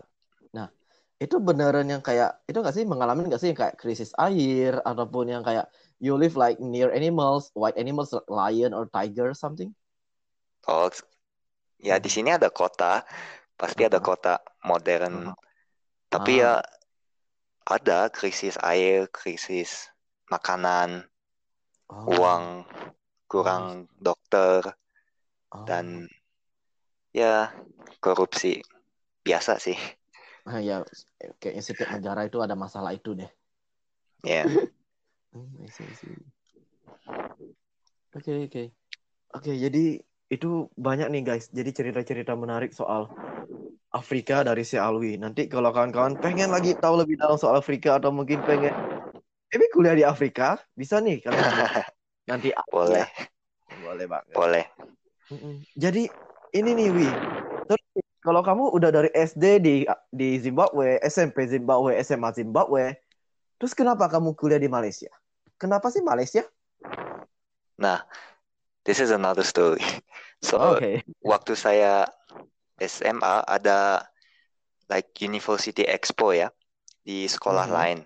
Itu 1.24 1.40
beneran 1.40 1.86
yang 1.88 2.02
kayak 2.02 2.42
itu 2.44 2.58
nggak 2.58 2.74
sih 2.74 2.84
mengalami 2.84 3.30
nggak 3.30 3.40
sih 3.40 3.48
yang 3.54 3.58
kayak 3.58 3.76
krisis 3.80 4.10
air 4.20 4.82
ataupun 4.82 5.30
yang 5.30 5.40
kayak 5.46 5.70
you 6.02 6.18
live 6.18 6.34
like 6.36 6.58
near 6.58 6.90
animals, 6.90 7.54
white 7.54 7.78
animals, 7.78 8.12
lion 8.28 8.74
or 8.76 8.90
tiger 8.90 9.30
or 9.30 9.36
something? 9.36 9.70
Oh, 10.68 10.90
ya 11.80 11.96
di 12.02 12.10
Mhm. 12.10 12.14
sini 12.14 12.28
ada 12.34 12.50
kota, 12.50 13.06
pasti 13.54 13.86
ada 13.88 14.02
Aha. 14.02 14.04
kota 14.04 14.42
modern. 14.66 15.30
Aha. 15.30 15.32
Tapi 16.10 16.32
Ah. 16.34 16.40
ya 16.44 16.52
ada 17.64 18.12
krisis 18.12 18.60
air, 18.60 19.08
krisis 19.08 19.88
makanan, 20.28 21.08
Oh. 21.88 22.08
uang, 22.08 22.64
kurang 23.28 23.88
dokter, 24.00 24.76
Oh. 25.52 25.64
dan 25.64 26.08
ya 27.12 27.52
korupsi 28.00 28.60
biasa 29.24 29.56
sih. 29.60 29.76
Ah, 30.44 30.60
ya 30.60 30.84
kayaknya 31.40 31.64
setiap 31.64 31.88
negara 31.88 32.28
itu 32.28 32.40
ada 32.44 32.52
masalah 32.52 32.92
itu 32.92 33.16
deh. 33.16 33.30
Ya, 34.24 34.44
Hmm. 35.34 35.66
Oke, 38.14 38.46
oke. 38.46 38.64
Oke, 39.34 39.52
jadi 39.58 39.98
itu 40.30 40.70
banyak 40.78 41.10
nih 41.10 41.22
guys. 41.26 41.50
Jadi 41.50 41.74
cerita-cerita 41.74 42.38
menarik 42.38 42.70
soal 42.70 43.10
Afrika 43.94 44.42
dari 44.42 44.66
si 44.66 44.74
Alwi. 44.74 45.14
Nanti 45.14 45.46
kalau 45.46 45.70
kawan-kawan 45.70 46.18
pengen 46.18 46.50
lagi 46.50 46.74
tahu 46.74 46.98
lebih 46.98 47.14
dalam 47.14 47.38
soal 47.38 47.62
Afrika 47.62 48.02
atau 48.02 48.10
mungkin 48.10 48.42
pengen 48.42 48.74
maybe 49.54 49.70
kuliah 49.70 49.94
di 49.94 50.02
Afrika, 50.02 50.58
bisa 50.74 50.98
nih 50.98 51.22
kalian 51.22 51.46
nanti 52.30 52.50
boleh, 52.74 53.06
ya. 53.06 53.08
Boleh 53.78 54.06
banget. 54.10 54.34
boleh. 54.34 54.64
Jadi 55.78 56.10
ini 56.58 56.70
nih 56.74 56.88
Wi. 56.90 57.08
Terus 57.70 57.84
kalau 58.18 58.42
kamu 58.42 58.74
udah 58.74 58.90
dari 58.90 59.10
SD 59.14 59.44
di 59.62 59.74
di 60.10 60.28
Zimbabwe, 60.42 60.98
SMP 61.06 61.46
Zimbabwe, 61.46 61.94
SMA 62.02 62.34
Zimbabwe, 62.34 62.98
terus 63.62 63.78
kenapa 63.78 64.10
kamu 64.10 64.34
kuliah 64.34 64.58
di 64.58 64.66
Malaysia? 64.66 65.14
Kenapa 65.54 65.86
sih 65.94 66.02
Malaysia? 66.02 66.42
Nah, 67.78 68.02
this 68.82 68.98
is 68.98 69.14
another 69.14 69.46
story. 69.46 69.80
So, 70.44 70.76
Oke. 70.76 71.00
waktu 71.24 71.56
saya 71.56 72.04
SMA 72.78 73.46
ada 73.46 74.02
like 74.90 75.14
University 75.22 75.86
Expo 75.86 76.34
ya 76.34 76.50
di 77.04 77.24
sekolah 77.28 77.68
Mhm. 77.68 77.74
lain 77.74 77.98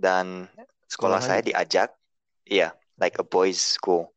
dan 0.00 0.48
sekolah 0.90 1.20
saya 1.22 1.40
diajak, 1.44 1.94
iya, 2.48 2.74
like 2.98 3.16
a 3.20 3.24
boys 3.24 3.60
school. 3.60 4.10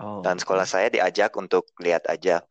Oh. 0.00 0.20
Dan 0.24 0.40
sekolah 0.40 0.66
saya 0.66 0.88
diajak 0.90 1.36
untuk 1.38 1.70
lihat 1.78 2.08
aja. 2.10 2.42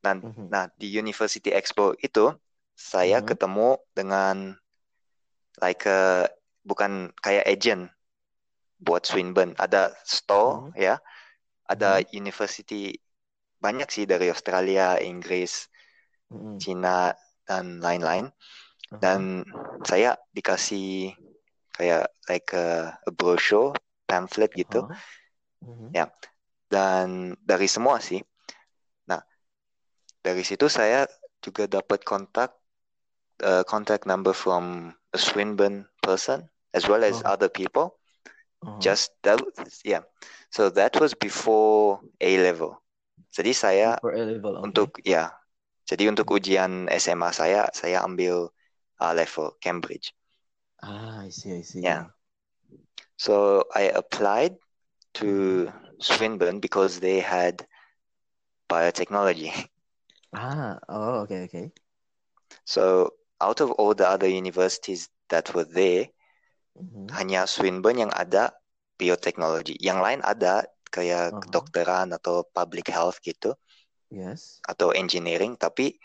Dan 0.00 0.22
Mhm. 0.22 0.48
nah 0.48 0.70
di 0.78 0.88
University 0.88 1.50
Expo 1.52 1.92
itu 1.98 2.32
saya 2.76 3.20
Mhm. 3.20 3.26
ketemu 3.26 3.70
dengan 3.92 4.36
like 5.60 5.84
a, 5.88 6.28
bukan 6.64 7.12
kayak 7.20 7.48
agent 7.48 7.88
buat 8.80 9.08
Swinburne. 9.08 9.56
Ada 9.56 9.96
store 10.04 10.70
Mhm. 10.70 10.72
ya, 10.76 10.94
ada 11.66 12.00
university 12.12 12.96
banyak 13.60 13.88
sih 13.88 14.04
dari 14.04 14.28
Australia, 14.28 15.00
Inggris, 15.00 15.66
Mm-mm. 16.32 16.56
Cina 16.58 17.14
dan 17.46 17.78
lain-lain. 17.78 18.30
Aha. 18.92 18.98
Dan 19.02 19.42
saya 19.86 20.18
dikasih 20.34 21.14
kayak 21.74 22.10
like 22.30 22.50
a, 22.54 22.96
a 23.02 23.10
brochure, 23.12 23.74
pamphlet 24.06 24.50
gitu. 24.54 24.86
Aha. 24.86 24.96
Mhm. 25.62 25.90
Ya. 25.94 26.06
Dan 26.66 27.38
dari 27.46 27.70
semua 27.70 28.02
sih. 28.02 28.18
Nah, 29.06 29.22
dari 30.22 30.42
situ 30.42 30.66
saya 30.66 31.06
juga 31.38 31.70
dapat 31.70 32.02
kontak 32.02 32.58
uh, 33.46 33.62
contact 33.62 34.02
number 34.08 34.34
from 34.34 34.90
a 35.14 35.18
Swinburne 35.18 35.86
person 36.02 36.50
as 36.74 36.90
well 36.90 37.06
as 37.06 37.22
Oh. 37.22 37.38
other 37.38 37.50
people. 37.50 37.94
Aha. 38.66 38.82
Just 38.82 39.14
that, 39.22 39.38
yeah. 39.86 40.02
So 40.50 40.72
that 40.74 40.98
was 40.98 41.14
before 41.14 42.02
A 42.18 42.40
level. 42.40 42.82
Jadi 43.30 43.52
saya 43.52 44.00
A 44.00 44.22
level, 44.26 44.58
oke. 44.58 44.64
untuk 44.64 44.88
ya, 45.04 45.30
jadi 45.90 46.04
untuk 46.12 46.26
ujian 46.36 46.86
SMA 47.02 47.30
saya 47.34 47.70
saya 47.74 48.02
ambil 48.06 48.50
A 49.00 49.12
level 49.14 49.54
Cambridge. 49.62 50.12
Ah, 50.82 51.20
I 51.26 51.28
see, 51.30 51.52
I 51.52 51.60
see. 51.62 51.82
Yeah. 51.82 52.06
So 53.18 53.64
I 53.74 53.82
applied 53.82 54.56
to 55.14 55.72
Swinburne 56.00 56.60
because 56.60 57.00
they 57.00 57.20
had 57.20 57.66
biotechnology. 58.68 59.50
Ah, 60.32 60.78
oh, 60.88 61.22
oke, 61.22 61.32
oke. 61.44 61.72
So 62.66 63.14
out 63.40 63.60
of 63.62 63.70
all 63.72 63.94
the 63.94 64.06
other 64.06 64.28
universities 64.28 65.08
that 65.30 65.54
were 65.54 65.64
there, 65.64 66.08
Mhm. 66.74 67.18
hanya 67.18 67.40
Swinburne 67.54 67.98
yang 68.06 68.12
ada 68.22 68.44
biotechnology. 69.00 69.76
Yang 69.88 69.98
lain 70.04 70.20
ada 70.32 70.54
kayak 70.94 71.26
Aha. 71.30 71.42
kedokteran 71.42 72.08
atau 72.16 72.44
public 72.56 72.86
health 72.92 73.18
gitu 73.28 73.54
Yes. 74.16 74.64
atau 74.64 74.96
engineering, 74.96 75.60
tapi 75.60 76.00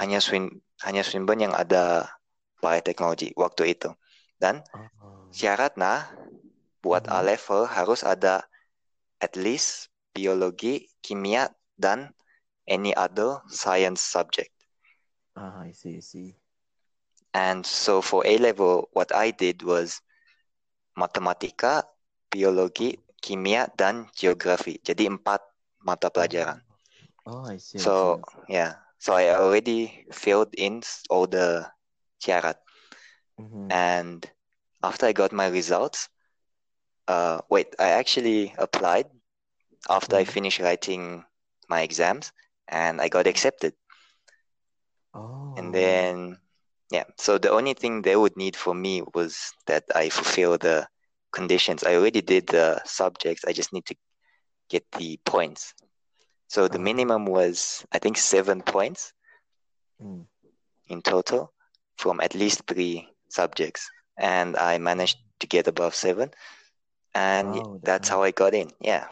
hanya 0.00 0.18
Swin 0.24 0.48
hanya 0.80 1.04
Swinburne 1.04 1.46
yang 1.50 1.54
ada 1.54 2.08
biotechnology 2.64 3.36
waktu 3.36 3.76
itu. 3.76 3.92
Dan 4.40 4.64
Oh. 4.72 5.20
syaratnya 5.30 6.08
buat 6.80 7.04
Mhm. 7.06 7.12
A 7.12 7.20
level 7.20 7.62
harus 7.68 8.00
ada 8.02 8.42
at 9.20 9.36
least 9.36 9.92
biologi, 10.16 10.88
kimia, 11.04 11.52
dan 11.78 12.10
any 12.66 12.96
other 12.96 13.44
science 13.52 14.02
subject. 14.02 14.50
Ah, 15.36 15.62
I 15.62 15.72
see, 15.76 15.98
I 15.98 16.02
see. 16.02 16.34
And 17.32 17.64
so 17.64 18.04
for 18.04 18.26
A 18.28 18.36
level, 18.36 18.92
what 18.92 19.08
I 19.14 19.32
did 19.32 19.64
was 19.64 20.04
matematika, 20.98 21.86
biologi, 22.28 23.00
kimia, 23.24 23.72
dan 23.72 24.10
geografi. 24.12 24.76
Jadi 24.84 25.08
empat 25.08 25.40
mata 25.80 26.12
pelajaran. 26.12 26.60
Oh, 27.26 27.44
I 27.44 27.56
see, 27.58 27.78
I 27.78 27.82
So 27.82 27.92
see. 27.92 28.22
yeah, 28.48 28.74
so 28.98 29.14
I 29.14 29.30
already 29.34 30.06
filled 30.12 30.54
in 30.54 30.82
all 31.10 31.26
the 31.26 31.70
syarat. 32.22 32.56
Mhm. 33.38 33.68
And 33.70 34.30
after 34.82 35.06
I 35.06 35.12
got 35.12 35.32
my 35.32 35.48
results, 35.48 36.08
uh, 37.08 37.40
wait, 37.48 37.74
I 37.78 37.90
actually 37.90 38.54
applied 38.58 39.06
after 39.88 40.16
I 40.16 40.24
Mhm. 40.24 40.32
finished 40.32 40.60
writing 40.60 41.24
my 41.68 41.82
exams, 41.82 42.32
and 42.68 43.00
I 43.00 43.08
got 43.08 43.26
accepted. 43.26 43.74
Oh. 45.14 45.54
And 45.56 45.74
then, 45.74 46.38
yeah, 46.90 47.04
so 47.18 47.38
the 47.38 47.50
only 47.50 47.74
thing 47.74 48.02
they 48.02 48.16
would 48.16 48.36
need 48.36 48.56
for 48.56 48.74
me 48.74 49.02
was 49.14 49.52
that 49.66 49.84
I 49.94 50.08
fulfill 50.08 50.58
the 50.58 50.88
conditions. 51.32 51.84
I 51.84 51.94
already 51.96 52.20
did 52.22 52.46
the 52.48 52.82
subjects, 52.84 53.44
I 53.46 53.52
just 53.52 53.72
need 53.72 53.86
to 53.86 53.96
get 54.68 54.84
the 54.92 55.18
points. 55.24 55.74
So 56.52 56.68
the 56.68 56.76
Ah. 56.76 56.84
minimum 56.84 57.24
was 57.24 57.80
I 57.96 57.98
think 57.98 58.20
seven 58.20 58.60
points 58.60 59.16
Hmm. 59.98 60.28
in 60.88 61.00
total 61.00 61.48
from 61.96 62.20
at 62.20 62.34
least 62.36 62.68
three 62.68 63.08
subjects, 63.32 63.88
and 64.20 64.56
I 64.60 64.76
managed 64.76 65.16
to 65.40 65.46
get 65.48 65.64
above 65.66 65.94
seven, 65.96 66.28
and 67.16 67.56
Wow, 67.56 67.80
that's 67.82 68.04
that's 68.04 68.08
how 68.12 68.20
I 68.22 68.32
got 68.36 68.52
in. 68.52 68.68
Yeah. 68.84 69.08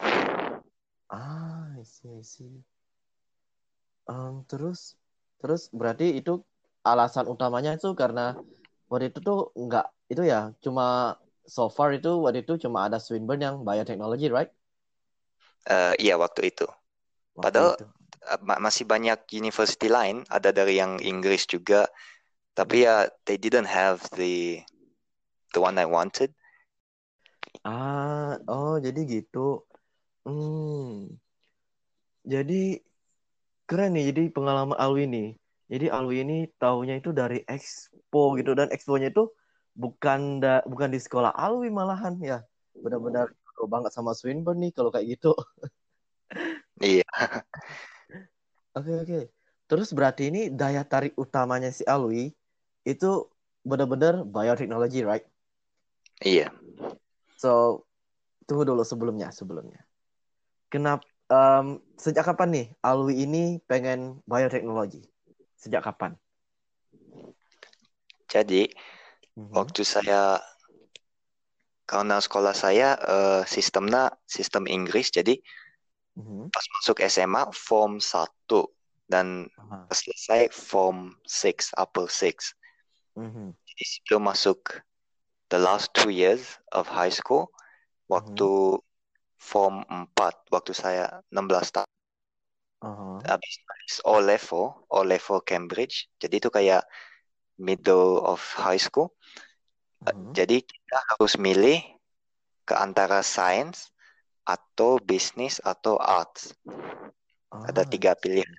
Ah, 1.09 1.67
I 1.79 1.83
see, 1.83 2.09
I 2.19 2.21
see. 2.23 2.63
Em, 4.09 4.33
terus, 4.49 4.79
terus 5.41 5.61
berarti 5.79 6.05
itu 6.19 6.31
alasan 6.85 7.25
utamanya 7.33 7.71
itu 7.77 7.87
karena 8.01 8.37
waktu 8.89 9.05
itu 9.09 9.19
tuh 9.27 9.37
nggak 9.57 9.85
itu 10.13 10.21
ya, 10.33 10.37
cuma 10.63 10.83
so 11.55 11.61
far 11.75 11.89
itu 11.97 12.09
waktu 12.23 12.39
itu 12.45 12.53
cuma 12.63 12.79
ada 12.87 12.97
Swinburne 13.05 13.43
yang 13.47 13.55
biotechnology, 13.67 14.27
right? 14.37 14.51
Eh, 15.69 15.93
iya 16.05 16.15
waktu 16.23 16.41
itu. 16.51 16.65
Waktu 17.37 17.45
Padahal 17.45 17.71
itu. 17.71 17.85
ma- 18.47 18.61
masih 18.61 18.85
banyak 18.85 19.19
university 19.33 19.87
lain, 19.89 20.21
ada 20.29 20.49
dari 20.53 20.77
yang 20.77 21.01
Inggris 21.01 21.43
juga, 21.49 21.89
tapi 22.57 22.85
ya 22.85 23.07
they 23.25 23.37
didn't 23.39 23.69
have 23.69 23.99
the 24.19 24.61
the 25.53 25.59
one 25.61 25.77
I 25.79 25.87
wanted. 25.87 26.31
Ah, 27.69 28.37
oh 28.55 28.73
jadi 28.85 28.99
gitu. 29.13 29.37
Hmm. 30.25 31.17
Jadi 32.31 32.53
keren 33.69 33.91
nih. 33.95 34.03
Jadi 34.13 34.21
pengalaman 34.35 34.77
Alwi 34.83 35.03
nih. 35.09 35.27
Jadi 35.71 35.85
Alwi 35.87 36.15
ini 36.27 36.37
taunya 36.59 36.99
itu 36.99 37.09
dari 37.15 37.39
Expo 37.47 38.35
gitu 38.39 38.51
dan 38.59 38.67
Exponya 38.75 39.07
itu 39.13 39.23
bukan 39.73 40.43
da, 40.43 40.59
bukan 40.67 40.89
di 40.91 40.99
sekolah 40.99 41.31
Alwi 41.31 41.71
malahan 41.71 42.15
ya. 42.19 42.37
Benar-benar 42.75 43.31
pro 43.55 43.65
banget 43.71 43.91
sama 43.95 44.11
Swinburne 44.17 44.59
nih 44.67 44.71
kalau 44.75 44.91
kayak 44.91 45.07
gitu. 45.15 45.31
Iya, 46.81 47.05
Oke 48.77 48.91
oke. 49.03 49.19
Terus 49.69 49.89
berarti 49.97 50.23
ini 50.31 50.41
daya 50.59 50.83
tarik 50.91 51.13
utamanya 51.23 51.69
si 51.77 51.83
Alwi 51.87 52.31
itu 52.91 53.09
benar-benar 53.69 54.15
biotechnology, 54.35 54.99
right? 55.09 55.25
iya. 56.25 56.51
So 57.41 57.83
tunggu 58.47 58.63
dulu 58.69 58.83
sebelumnya 58.85 59.29
sebelumnya. 59.33 59.81
Kenapa 60.71 61.05
em, 61.31 61.67
sejak 61.99 62.25
kapan 62.27 62.49
nih 62.55 62.67
Alwi 62.83 63.13
ini 63.25 63.43
pengen 63.69 64.21
biotechnology? 64.27 65.01
Sejak 65.59 65.83
kapan? 65.87 66.17
Jadi 68.31 68.71
Mhm. 69.35 69.51
waktu 69.57 69.83
saya 69.83 70.39
karena 71.91 72.17
sekolah 72.23 72.55
saya 72.55 72.89
eh, 72.95 73.41
sistemnya 73.45 74.15
sistem 74.23 74.63
Inggris, 74.67 75.11
jadi 75.11 75.35
Mhm. 76.15 76.51
pas 76.51 76.65
masuk 76.79 76.99
SMA 77.07 77.43
form 77.55 77.99
1 78.03 78.67
dan 79.07 79.47
Aha. 79.59 79.87
pas 79.87 79.97
selesai 79.97 80.51
form 80.51 81.15
6, 81.23 81.71
upper 81.75 82.07
6. 82.11 82.55
Mhm. 83.15 83.55
Jadi 83.55 83.83
sebelum 83.87 84.27
masuk 84.27 84.83
the 85.51 85.59
last 85.59 85.91
two 85.91 86.11
years 86.11 86.59
of 86.71 86.87
high 86.87 87.11
school, 87.11 87.51
waktu 88.07 88.79
form 89.39 89.83
4, 90.15 90.35
waktu 90.51 90.71
saya 90.75 91.23
16 91.31 91.71
tahun, 91.71 91.91
Aha. 92.81 93.19
habis 93.27 93.53
habis 93.67 93.95
O 94.07 94.15
level, 94.19 94.63
O 94.87 95.03
level 95.03 95.39
Cambridge. 95.43 96.07
Jadi 96.19 96.39
itu 96.39 96.49
kayak 96.51 96.83
middle 97.59 98.23
of 98.23 98.39
high 98.55 98.79
school. 98.79 99.11
Aha. 100.07 100.33
Jadi 100.33 100.63
kita 100.65 100.97
harus 101.13 101.37
milih 101.37 101.77
ke 102.65 102.73
antara 102.73 103.21
science 103.21 103.90
atau 104.45 104.97
bisnis 105.01 105.61
atau 105.63 105.97
arts. 106.01 106.53
Ada 107.65 107.81
Ah, 107.81 107.87
tiga 107.87 108.17
pilihan. 108.17 108.49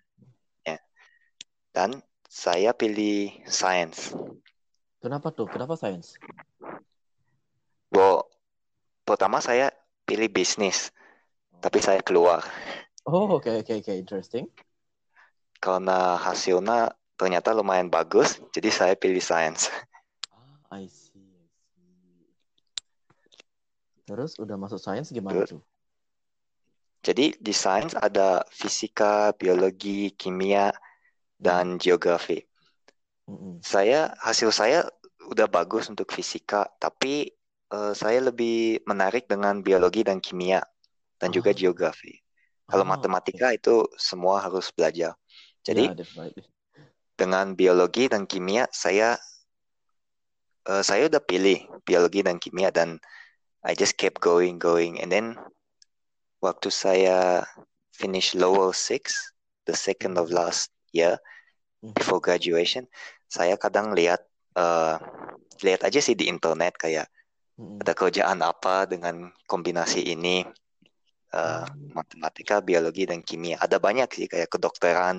Dan 1.73 2.05
saya 2.28 2.76
pilih 2.76 3.33
science. 3.49 4.13
Kenapa 5.02 5.28
tuh? 5.37 5.49
Kenapa 5.52 5.75
sains? 5.76 6.09
Well, 7.93 8.25
pertama 9.04 9.41
saya 9.45 9.73
pilih 10.09 10.28
bisnis, 10.33 10.93
tapi 11.61 11.80
saya 11.80 12.00
keluar 12.04 12.45
Oh, 13.06 13.26
oke 13.37 13.50
oke 13.50 13.73
oke, 13.83 13.93
interesting. 13.99 14.47
karena 15.63 16.19
hasilnya 16.19 16.93
ternyata 17.15 17.54
lumayan 17.54 17.87
bagus, 17.87 18.37
jadi 18.50 18.69
saya 18.75 18.95
pilih 18.99 19.23
science. 19.23 19.71
Ah, 20.33 20.59
I 20.83 20.87
see, 20.91 21.21
I 21.39 21.47
see. 21.73 22.26
Terus 24.09 24.37
udah 24.43 24.56
masuk 24.59 24.80
sains 24.83 25.09
gimana 25.15 25.43
Terus? 25.43 25.50
tuh? 25.50 25.63
Jadi 27.02 27.34
di 27.34 27.50
sains 27.50 27.99
ada 27.99 28.47
fisika, 28.47 29.34
biologi, 29.34 30.15
kimia, 30.15 30.71
dan 31.34 31.75
geografi. 31.82 32.38
Saya 33.62 34.15
hasil 34.23 34.50
saya 34.54 34.86
udah 35.26 35.47
bagus 35.50 35.91
untuk 35.91 36.10
fisika, 36.15 36.67
tapi 36.78 37.30
eh, 37.73 37.93
saya 37.99 38.19
lebih 38.30 38.82
menarik 38.86 39.26
dengan 39.26 39.62
biologi 39.62 40.06
dan 40.06 40.23
kimia 40.23 40.62
dan 41.19 41.30
juga 41.34 41.50
Ah. 41.50 41.58
geografi. 41.58 42.15
Kalau 42.71 42.84
Ah, 42.86 42.91
matematika 42.95 43.50
itu 43.54 43.86
semua 43.99 44.38
harus 44.43 44.71
belajar. 44.71 45.15
Jadi 45.67 45.91
Ya, 45.91 45.95
definitely. 45.95 46.43
dengan 47.19 47.54
biologi 47.54 48.10
dan 48.10 48.26
kimia 48.26 48.67
saya 48.71 49.19
eh, 50.71 50.82
saya 50.82 51.10
udah 51.10 51.23
pilih 51.23 51.58
biologi 51.86 52.23
dan 52.23 52.38
kimia 52.38 52.71
dan 52.71 52.99
I 53.62 53.75
just 53.78 53.95
kept 53.99 54.19
going 54.19 54.58
going 54.58 54.99
and 54.99 55.10
then 55.10 55.38
waktu 56.43 56.69
saya 56.85 57.47
finish 57.95 58.35
lower 58.37 58.71
six 58.75 59.33
the 59.69 59.75
second 59.76 60.15
of 60.21 60.28
last 60.35 60.71
year 60.93 61.17
Mhm. 61.83 61.93
before 61.97 62.21
graduation 62.21 62.85
saya 63.31 63.55
kadang 63.57 63.95
lihat 63.99 64.21
eh, 64.59 64.97
lihat 65.67 65.81
aja 65.89 66.00
sih 66.02 66.15
di 66.19 66.26
internet 66.28 66.75
kayak 66.76 67.07
Mm-mm. 67.59 67.83
ada 67.83 67.93
kerjaan 67.99 68.41
apa 68.43 68.87
dengan 68.93 69.31
kombinasi 69.50 70.00
ini 70.15 70.47
Hmm. 71.45 71.93
matematika 71.97 72.61
biologi 72.61 73.05
dan 73.11 73.21
kimia 73.28 73.57
ada 73.65 73.76
banyak 73.87 74.09
sih 74.17 74.26
kayak 74.33 74.49
kedokteran 74.52 75.17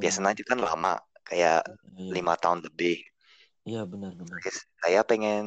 biasanya 0.00 0.34
itu 0.34 0.44
kan 0.50 0.58
lama 0.68 0.98
kayak 1.28 1.62
Iya, 1.98 2.16
lima 2.16 2.34
tahun 2.42 2.60
lebih 2.66 2.96
Iya, 3.68 3.80
benar-benar. 3.92 4.42
saya 4.82 5.00
pengen 5.10 5.44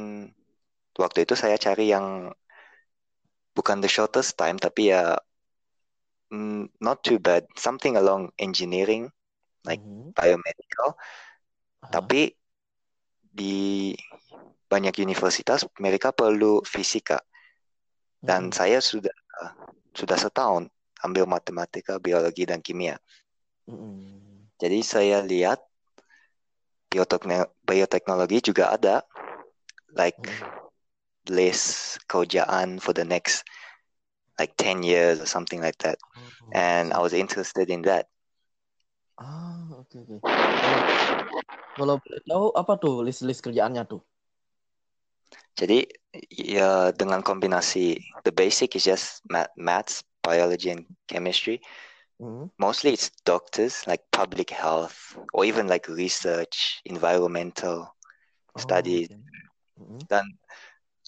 waktu 1.02 1.18
itu 1.26 1.34
saya 1.42 1.56
cari 1.58 1.90
yang 1.94 2.30
bukan 3.54 3.78
the 3.80 3.90
shortest 3.90 4.36
time 4.36 4.58
tapi 4.58 4.90
ya 4.92 5.18
mm, 6.30 6.68
not 6.82 7.02
too 7.06 7.18
bad 7.18 7.46
something 7.56 7.96
along 7.96 8.30
engineering 8.38 9.08
like 9.64 9.80
Mhm. 9.80 10.14
biomedical 10.14 10.94
Aha. 11.82 11.94
tapi 11.94 12.34
di 13.34 13.94
banyak 14.70 14.94
universitas 15.02 15.66
mereka 15.78 16.10
perlu 16.10 16.62
fisika 16.66 17.22
dan 18.24 18.48
Mm-mm. 18.48 18.54
saya 18.54 18.78
sudah 18.82 19.14
sudah 19.94 20.18
setahun 20.18 20.66
ambil 21.04 21.28
matematika 21.28 21.98
biologi 22.00 22.48
dan 22.48 22.58
kimia 22.64 22.98
Mm-mm. 23.68 24.48
jadi 24.58 24.78
saya 24.82 25.18
lihat 25.22 25.60
biotekno- 26.90 27.50
bioteknologi 27.66 28.38
juga 28.50 28.70
ada 28.74 29.02
like 29.94 30.18
Mm-mm. 30.18 30.38
List 31.28 31.98
kerjaan 32.08 32.80
for 32.80 32.92
the 32.92 33.04
next 33.04 33.44
like 34.38 34.54
10 34.56 34.82
years 34.82 35.20
or 35.20 35.26
something 35.26 35.60
like 35.60 35.78
that 35.78 35.98
Oh, 36.16 36.30
and 36.52 36.92
I 36.92 37.00
was 37.00 37.12
interested 37.12 37.70
in 37.70 37.82
that 37.82 38.06
Ah, 39.22 39.66
oke 39.80 39.94
oke. 40.02 40.16
Kalau 40.62 40.80
kalau 41.78 41.94
boleh 42.02 42.20
tahu 42.30 42.44
apa 42.60 42.72
tuh 42.82 42.94
list-list 43.06 43.40
kerjaannya 43.46 43.82
tuh? 43.90 44.00
jadi 45.58 45.86
ya 46.30 46.90
dengan 46.94 47.22
kombinasi 47.22 47.98
the 48.24 48.32
basic 48.32 48.74
is 48.76 48.84
just 48.86 49.22
math, 49.30 49.50
maths 49.56 50.02
biology 50.22 50.70
and 50.70 50.86
chemistry 51.06 51.60
Mhm. 52.20 52.50
mostly 52.58 52.92
it's 52.92 53.10
doctors 53.24 53.86
like 53.86 54.02
public 54.12 54.50
health 54.50 55.16
or 55.32 55.44
even 55.44 55.66
like 55.68 55.86
research 55.88 56.80
environmental 56.84 57.94
Oh, 58.54 58.60
studies 58.64 59.08
oke. 59.10 59.14
Mhm. 59.78 60.08
dan 60.10 60.24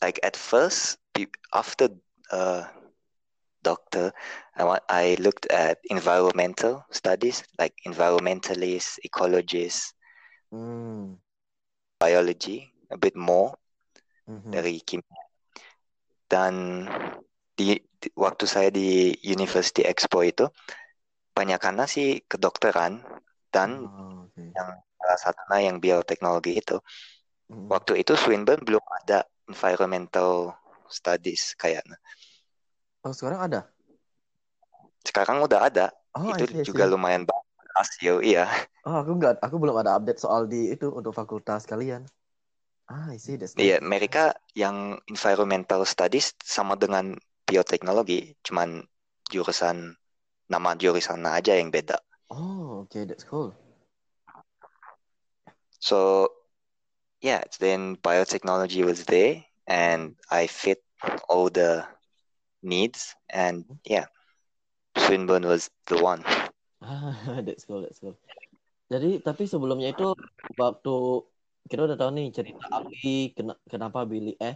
like 0.03 0.21
at 0.23 0.37
first 0.37 0.99
after 1.55 1.89
uh 2.33 2.65
doctor 3.63 4.13
I 4.55 4.63
want 4.65 4.83
I 4.89 5.17
looked 5.19 5.47
at 5.51 5.79
environmental 5.91 6.85
studies 6.91 7.43
like 7.59 7.75
environmentalists 7.87 9.01
ecologists 9.03 9.93
Hmm. 10.51 11.17
biology 11.99 12.73
a 12.91 12.97
bit 12.97 13.17
more 13.17 13.57
Mhm. 14.27 14.53
dari 14.53 14.79
kimia 14.85 15.25
dan 16.29 16.55
di, 17.57 17.79
di- 17.99 18.15
waktu 18.19 18.45
saya 18.45 18.69
di 18.71 19.15
University 19.25 19.83
Expo 19.87 20.21
itu 20.23 20.47
banyakannya 21.35 21.87
sih 21.89 22.21
kedokteran 22.31 23.01
dan 23.51 23.87
Ah, 23.87 24.25
oke. 24.27 24.43
yang 24.57 24.69
salah 24.99 25.19
satunya 25.21 25.59
yang 25.71 25.77
bioteknologi 25.81 26.59
itu 26.59 26.77
Mhm. 27.49 27.69
waktu 27.71 28.03
itu 28.03 28.13
Swinburne 28.17 28.63
belum 28.65 28.85
ada 29.03 29.25
environmental 29.51 30.55
studies 30.91 31.55
kayaknya 31.61 31.97
Oh, 33.05 33.13
sekarang 33.17 33.41
ada? 33.47 33.61
sekarang 35.07 35.39
udah 35.47 35.61
ada 35.69 35.87
Oh, 36.17 36.33
itu 36.33 36.45
see, 36.45 36.65
juga 36.67 36.85
see. 36.89 36.91
lumayan 36.91 37.23
bagus 37.29 37.47
rasio 37.77 38.15
iya 38.25 38.45
Oh, 38.89 38.97
aku 39.03 39.13
nggak, 39.19 39.35
aku 39.47 39.57
belum 39.63 39.77
ada 39.83 39.93
update 39.99 40.21
soal 40.25 40.43
di 40.53 40.61
itu 40.75 40.87
untuk 40.99 41.13
fakultas 41.19 41.63
kalian. 41.73 42.03
Ah, 42.95 43.09
I 43.15 43.19
see, 43.25 43.37
that's 43.41 43.57
nice. 43.63 43.63
iya 43.65 43.77
mereka 43.93 44.23
yang 44.63 44.77
environmental 45.13 45.81
studies 45.93 46.27
sama 46.57 46.75
dengan 46.83 47.05
bioteknologi 47.49 48.21
cuman 48.47 48.69
jurusan 49.33 49.77
nama 50.53 50.71
jurusan 50.83 51.21
aja 51.39 51.53
yang 51.61 51.71
beda 51.77 51.97
Oh, 52.31 52.83
okay, 52.83 53.05
that's 53.05 53.25
cool. 53.25 53.53
so 55.81 56.29
yeah 57.21 57.43
then 57.61 57.97
biotechnology 57.97 58.85
was 58.85 59.05
there 59.05 59.45
and 59.67 60.17
I 60.31 60.47
fit 60.47 60.83
all 61.29 61.51
the 61.51 61.87
needs 62.63 63.15
and 63.31 63.65
yeah 63.85 64.07
Swinburne 64.99 65.47
was 65.47 65.71
the 65.87 66.03
one 66.03 66.25
that's 67.47 67.65
cool, 67.65 67.83
that's 67.83 67.99
cool. 67.99 68.17
Jadi, 68.93 69.19
tapi 69.25 69.49
sebelumnya 69.51 69.91
itu 69.91 70.15
waktu 70.55 70.95
kita 71.67 71.81
udah 71.91 71.99
tahu 71.99 72.11
nih 72.15 72.29
cerita 72.31 72.63
Alwi 72.71 73.35
kena- 73.35 73.61
kenapa 73.67 74.07
pilih 74.07 74.39
eh 74.39 74.55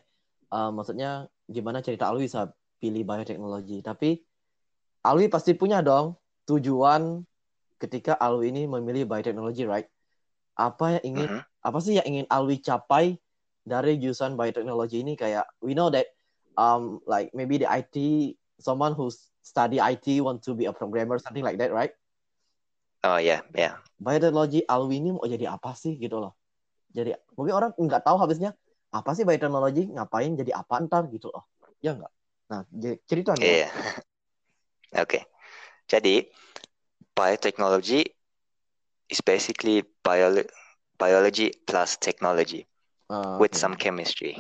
uh, 0.55 0.71
maksudnya 0.71 1.27
gimana 1.51 1.83
cerita 1.83 2.07
Alwi 2.11 2.31
bisa 2.31 2.53
pilih 2.79 3.03
bioteknologi. 3.03 3.83
Tapi 3.83 4.23
Alwi 5.03 5.27
pasti 5.33 5.57
punya 5.57 5.83
dong 5.83 6.15
tujuan 6.47 7.25
ketika 7.83 8.15
Alwi 8.21 8.53
ini 8.55 8.63
memilih 8.71 9.09
bioteknologi, 9.11 9.65
right? 9.67 9.89
Apa 10.55 11.01
yang 11.01 11.05
ingin 11.17 11.31
Mhm. 11.35 11.50
Apa 11.61 11.79
sih 11.85 12.01
yang 12.01 12.07
ingin 12.09 12.27
Alwi 12.33 12.61
capai 12.61 13.21
dari 13.65 14.01
jurusan 14.01 14.35
bioteknologi 14.35 15.05
ini 15.05 15.15
kayak 15.15 15.45
we 15.61 15.77
know 15.77 15.93
that 15.93 16.09
um 16.57 17.05
like 17.05 17.29
maybe 17.37 17.61
the 17.61 17.69
IT 17.69 17.97
someone 18.61 18.97
who 18.97 19.13
study 19.41 19.81
IT 19.81 20.21
want 20.25 20.41
to 20.45 20.57
be 20.57 20.65
a 20.69 20.73
programmer 20.73 21.21
something 21.21 21.45
like 21.45 21.61
that, 21.61 21.73
right? 21.73 21.93
oh 23.05 23.17
yeah 23.17 23.41
yeah 23.57 23.81
bioteknologi 24.01 24.65
Alwi 24.65 25.05
ini 25.05 25.13
mau 25.13 25.29
jadi 25.29 25.53
apa 25.53 25.77
sih 25.77 26.01
gitu 26.01 26.17
loh. 26.17 26.33
Jadi 26.91 27.15
mungkin 27.37 27.55
orang 27.55 27.71
nggak 27.77 28.03
tahu 28.03 28.17
habisnya 28.17 28.57
apa 28.91 29.13
sih 29.15 29.23
bioteknologi, 29.23 29.93
ngapain 29.93 30.35
jadi 30.35 30.57
apa 30.57 30.81
ntar 30.89 31.07
gitu 31.13 31.31
loh. 31.31 31.47
Ya 31.85 31.95
nggak? 31.95 32.13
Nah, 32.51 32.67
cerita. 33.07 33.37
Iya. 33.39 33.71
Oke. 34.99 35.23
Jadi 35.87 36.27
biotechnology 37.15 38.03
is 39.07 39.21
basically 39.23 39.87
bio 40.03 40.35
biology 41.01 41.53
plus 41.67 41.97
technology 41.97 42.69
Ah, 43.11 43.43
with 43.43 43.57
some 43.57 43.75
chemistry. 43.77 44.37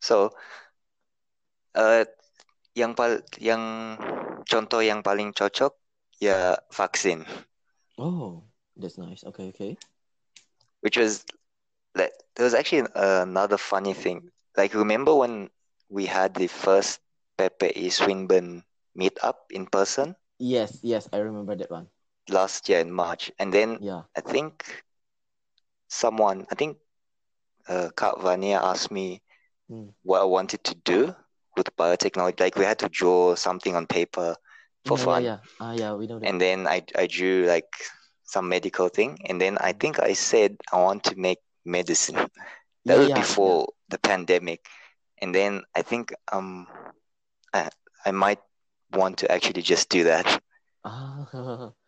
So 0.00 0.32
eh 1.84 2.04
yang 2.80 2.92
pal 2.98 3.12
yang 3.50 3.62
contoh 4.50 4.82
yang 4.90 5.00
paling 5.06 5.30
cocok 5.38 5.72
ya 6.26 6.38
vaksin, 6.76 7.20
Oh, 7.98 8.44
that's 8.76 8.98
nice. 8.98 9.24
Okay, 9.24 9.48
okay. 9.48 9.78
which 10.80 10.96
was 10.96 11.24
that 11.94 12.12
there 12.36 12.44
was 12.44 12.54
actually 12.54 12.86
another 12.94 13.58
funny 13.58 13.94
thing. 13.94 14.30
Like 14.56 14.74
remember 14.74 15.14
when 15.14 15.50
we 15.88 16.06
had 16.06 16.34
the 16.34 16.48
first 16.48 17.00
PPI 17.38 17.88
Swinburne 17.90 18.64
meetup 18.98 19.36
in 19.50 19.66
person 19.66 20.16
Yes, 20.38 20.80
yes, 20.82 21.08
I 21.12 21.18
remember 21.18 21.54
that 21.56 21.70
one. 21.70 21.88
last 22.28 22.68
year 22.68 22.80
in 22.80 22.92
March, 22.92 23.30
and 23.38 23.52
then 23.52 23.80
Yeah. 23.80 24.02
I 24.16 24.20
think 24.20 24.84
someone, 25.88 26.46
I 26.50 26.54
think 26.54 26.78
uh, 27.68 27.90
Kak 27.96 28.18
Vania 28.20 28.60
asked 28.62 28.90
me 28.90 29.22
Hmm. 29.68 29.88
what 30.02 30.20
I 30.20 30.24
wanted 30.24 30.64
to 30.64 30.74
do 30.74 31.14
with 31.56 31.74
biotechnology. 31.76 32.40
Like 32.40 32.56
we 32.56 32.64
had 32.64 32.78
to 32.80 32.88
draw 32.88 33.34
something 33.34 33.74
on 33.76 33.86
paper 33.86 34.36
for 34.84 34.96
yeah, 34.96 34.98
fun, 34.98 35.28
yeah, 35.28 35.36
yeah. 35.36 35.38
Ah, 35.60 35.72
yeah, 35.72 35.94
we 35.94 36.06
know 36.06 36.18
that. 36.20 36.32
and 36.32 36.40
then 36.40 36.66
I 36.66 36.82
I 36.96 37.06
drew 37.06 37.46
like 37.46 37.70
some 38.24 38.48
medical 38.48 38.88
thing, 38.88 39.18
and 39.28 39.40
then 39.40 39.58
I 39.58 39.72
think 39.72 40.00
I 40.00 40.12
said 40.14 40.56
I 40.72 40.82
want 40.82 41.04
to 41.04 41.16
make 41.16 41.38
medicine. 41.64 42.16
That 42.86 42.98
yeah, 42.98 43.00
was 43.00 43.10
yeah, 43.10 43.24
before 43.24 43.68
the 43.88 43.98
pandemic, 43.98 44.64
and 45.20 45.34
then 45.34 45.62
I 45.74 45.82
think 45.82 46.12
um 46.32 46.66
I 47.52 47.70
I 48.04 48.10
might 48.12 48.40
want 48.92 49.18
to 49.18 49.30
actually 49.30 49.62
just 49.62 49.88
do 49.88 50.04
that. 50.04 50.40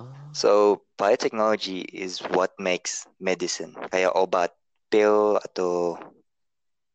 Ah. 0.00 0.32
So 0.32 0.80
biotechnology 0.96 1.84
is 1.84 2.24
what 2.32 2.56
makes 2.56 3.04
medicine. 3.20 3.76
Kayak 3.92 4.16
obat, 4.16 4.50
pil 4.88 5.36
atau 5.38 6.00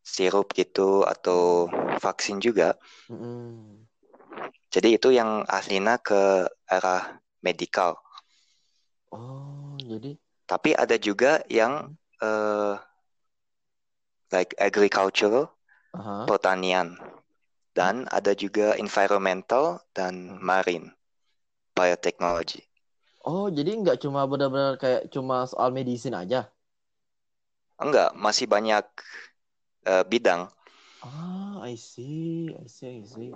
sirup 0.06 0.54
gitu 0.58 1.06
atau 1.06 1.70
vaksin 2.02 2.42
juga. 2.42 2.78
Mm-mm. 3.10 3.86
Jadi 4.74 4.98
itu 5.00 5.10
yang 5.14 5.46
aslinya 5.48 6.02
ke 6.02 6.50
arah 6.68 7.22
medikal. 7.40 7.96
Oh, 9.14 9.78
jadi 9.80 10.18
Tapi 10.46 10.76
ada 10.78 10.98
juga 11.00 11.42
yang 11.50 11.96
eh 12.22 12.76
like 14.34 14.52
agricultural, 14.60 15.50
aha. 15.96 16.26
pertanian. 16.28 16.98
Dan 17.76 18.08
ada 18.08 18.32
juga 18.32 18.80
environmental 18.80 19.84
dan 19.92 20.40
marine 20.40 20.96
biotechnology. 21.76 22.64
Oh, 23.32 23.46
jadi 23.58 23.72
nggak 23.82 23.98
cuma 24.04 24.22
benar-benar 24.32 24.74
kayak 24.84 25.02
cuma 25.14 25.36
soal 25.52 25.70
medicine 25.78 26.16
aja. 26.24 26.40
Enggak, 27.84 28.10
masih 28.24 28.48
banyak 28.54 28.84
eh, 29.86 30.04
bidang. 30.10 30.50
Ah, 31.02 31.62
I 31.64 31.76
see, 31.76 32.54
I 32.62 32.68
see, 32.68 33.00
I 33.00 33.04
see. 33.08 33.32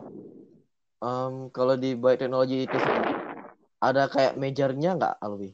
Um, 1.04 1.34
kalau 1.56 1.76
di 1.84 1.96
bioteknologi 1.96 2.58
itu 2.68 2.78
ada 3.88 4.04
kayak 4.14 4.34
majornya 4.42 4.90
nggak, 4.98 5.14
Alwi? 5.26 5.50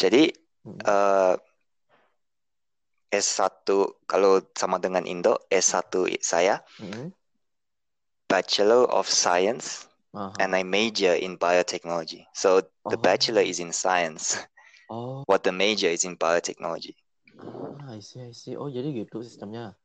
Jadi 0.00 0.22
Hmm. 0.64 0.90
eh 0.90 1.34
S1 3.26 3.96
kalau 4.10 4.32
sama 4.60 4.76
dengan 4.84 5.04
Indo, 5.08 5.34
S1 5.48 6.04
saya 6.20 6.60
Mm-mm. 6.80 7.12
Bachelor 8.30 8.84
of 8.90 9.10
Science 9.10 9.86
Aha. 10.14 10.32
and 10.40 10.54
I 10.56 10.62
major 10.62 11.14
in 11.14 11.38
biotechnology. 11.38 12.26
So 12.34 12.62
the 12.88 12.96
Oh. 12.96 13.02
bachelor 13.02 13.42
is 13.42 13.60
in 13.60 13.72
science, 13.72 14.36
Oh, 14.90 15.22
what 15.26 15.44
the 15.44 15.52
major 15.52 15.88
is 15.88 16.04
in 16.04 16.16
biotechnology. 16.16 16.94
ah, 17.38 17.94
I 17.96 18.00
see, 18.00 18.20
I 18.22 18.32
see. 18.32 18.54
Oh, 18.56 18.68
jadi 18.70 18.88
gitu 19.04 19.22
sistemnya. 19.22 19.76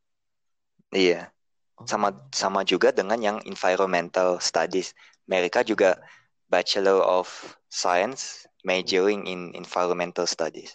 Iya, 0.95 1.29
Oh. 1.77 1.85
sama 1.85 2.09
sama 2.31 2.61
juga 2.63 2.89
dengan 2.95 3.19
yang 3.19 3.37
environmental 3.45 4.39
studies. 4.39 4.95
Mereka 5.27 5.65
juga 5.67 5.99
Bachelor 6.47 7.01
of 7.03 7.27
Science 7.69 8.47
majoring 8.63 9.27
in 9.27 9.51
environmental 9.57 10.25
studies. 10.29 10.71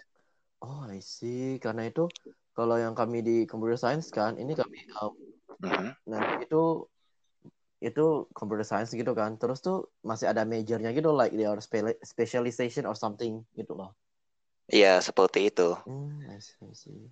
Oh, 0.60 0.84
I 0.84 1.00
see. 1.00 1.56
Karena 1.64 1.88
itu 1.88 2.04
kalau 2.56 2.76
yang 2.76 2.92
kami 2.92 3.24
di 3.24 3.48
computer 3.48 3.78
science 3.80 4.12
kan, 4.12 4.36
ini 4.36 4.52
kami 4.52 4.76
um, 5.00 5.12
Mhm. 5.60 5.88
nanti 6.10 6.44
itu 6.44 6.84
itu 7.88 8.28
computer 8.38 8.64
science 8.70 8.92
gitu 9.00 9.12
kan. 9.20 9.30
Terus 9.40 9.58
tuh 9.66 9.76
masih 10.10 10.26
ada 10.32 10.42
majornya 10.52 10.90
gitu 10.98 11.10
like 11.20 11.32
their 11.40 11.58
spe- 11.66 12.00
specialization 12.12 12.84
or 12.90 12.96
something 13.02 13.32
gitu 13.58 13.72
loh. 13.80 13.90
Iya, 14.76 14.92
seperti 15.06 15.38
itu. 15.50 15.68
Hmm, 15.84 16.24
I 16.30 16.38
see, 16.40 16.54
I 16.70 16.72
see. 16.74 17.10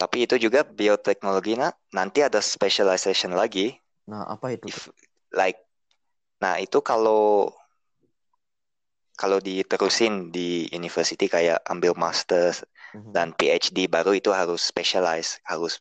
Tapi 0.00 0.16
itu 0.28 0.36
juga 0.44 0.60
bioteknologi 0.66 1.52
nah, 1.56 1.72
nanti 1.96 2.18
ada 2.28 2.40
specialization 2.54 3.32
lagi. 3.40 3.66
Nah, 4.10 4.22
apa 4.34 4.46
itu? 4.54 4.66
If, 4.70 4.90
like, 5.34 5.58
nah 6.42 6.56
itu 6.64 6.78
kalau 6.90 7.52
kalau 9.20 9.38
diterusin 9.48 10.32
di 10.36 10.48
university 10.78 11.26
kayak 11.34 11.58
ambil 11.72 11.92
master 11.96 12.52
Mhm. 12.94 13.12
dan 13.16 13.32
PhD 13.38 13.78
baru 13.88 14.12
itu 14.20 14.30
harus 14.32 14.60
specialize, 14.72 15.30
harus 15.50 15.78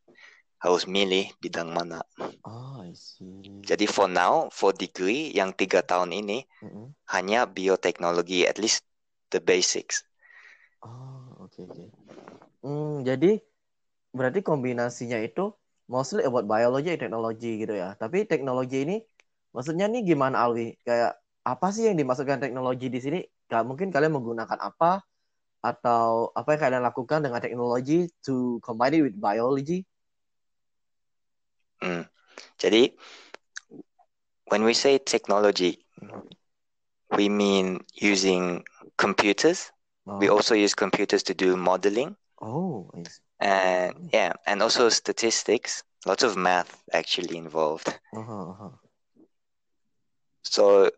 harus 0.63 0.83
milih 0.95 1.25
bidang 1.43 1.69
mana. 1.77 1.99
Oh, 2.45 2.81
I 2.83 2.93
see. 2.93 3.65
Jadi 3.69 3.85
for 3.95 4.05
now, 4.21 4.35
for 4.57 4.69
degree 4.83 5.23
yang 5.39 5.49
tiga 5.59 5.79
tahun 5.91 6.11
ini 6.21 6.37
Mm-mm. 6.61 6.93
hanya 7.15 7.39
bioteknologi, 7.57 8.39
at 8.51 8.57
least 8.63 8.81
the 9.33 9.39
basics. 9.49 9.97
Oh, 10.81 11.37
oke 11.45 11.59
oke. 11.69 11.83
Hmm, 12.63 13.03
jadi 13.09 13.27
berarti 14.17 14.39
kombinasinya 14.49 15.19
itu 15.27 15.41
mostly 15.93 16.23
about 16.29 16.45
biology 16.49 16.89
and 16.95 17.01
technology 17.03 17.49
gitu 17.63 17.73
ya. 17.75 17.95
Tapi 18.01 18.17
teknologi 18.31 18.77
ini 18.85 18.95
maksudnya 19.55 19.85
nih 19.93 20.01
gimana 20.09 20.37
Alwi? 20.45 20.77
Kayak 20.87 21.11
apa 21.45 21.67
sih 21.75 21.83
yang 21.89 21.97
dimasukkan 22.01 22.39
teknologi 22.43 22.87
di 22.95 22.99
sini? 23.05 23.19
Gak 23.51 23.63
mungkin 23.69 23.89
kalian 23.93 24.13
menggunakan 24.17 24.59
apa 24.61 25.01
atau 25.63 26.31
apa 26.39 26.49
yang 26.57 26.61
kalian 26.65 26.83
lakukan 26.89 27.19
dengan 27.25 27.41
teknologi 27.45 28.09
to 28.25 28.59
combine 28.65 28.95
it 28.97 29.03
with 29.07 29.17
biology? 29.19 29.85
Hmm. 31.81 32.03
Jadi 32.59 32.93
when 34.47 34.63
we 34.63 34.73
say 34.73 34.97
technology, 34.97 35.79
we 37.15 37.29
mean 37.29 37.85
using 37.95 38.63
computers. 38.97 39.71
We 40.19 40.27
Oh, 40.27 40.29
also 40.29 40.55
use 40.55 40.73
computers 40.73 41.23
to 41.23 41.33
do 41.33 41.55
modeling 41.55 42.15
oh, 42.41 42.91
and 43.39 43.93
yeah, 44.13 44.33
and 44.45 44.61
also 44.61 44.89
statistics. 44.89 45.83
Lots 46.05 46.23
of 46.23 46.37
math 46.37 46.83
actually 46.93 47.37
involved. 47.37 47.99
Aha, 48.17 48.37
aha. 48.51 48.69
So 50.43 50.89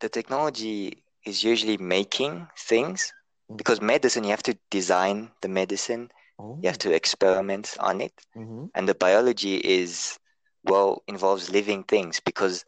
the 0.00 0.08
technology 0.08 1.02
is 1.24 1.42
usually 1.44 1.76
making 1.76 2.46
things 2.56 3.12
Mm. 3.50 3.56
because 3.56 3.80
medicine 3.80 4.24
you 4.24 4.30
have 4.30 4.42
to 4.44 4.56
design 4.70 5.30
the 5.40 5.48
medicine, 5.48 6.10
Oh. 6.38 6.58
you 6.62 6.66
have 6.68 6.78
to 6.82 6.90
experiment 6.90 7.76
on 7.78 8.00
it, 8.00 8.14
Mhm. 8.34 8.70
and 8.74 8.88
the 8.88 8.94
biology 8.94 9.56
is 9.62 10.18
well 10.64 11.02
involves 11.06 11.50
living 11.50 11.84
things 11.84 12.18
because 12.18 12.64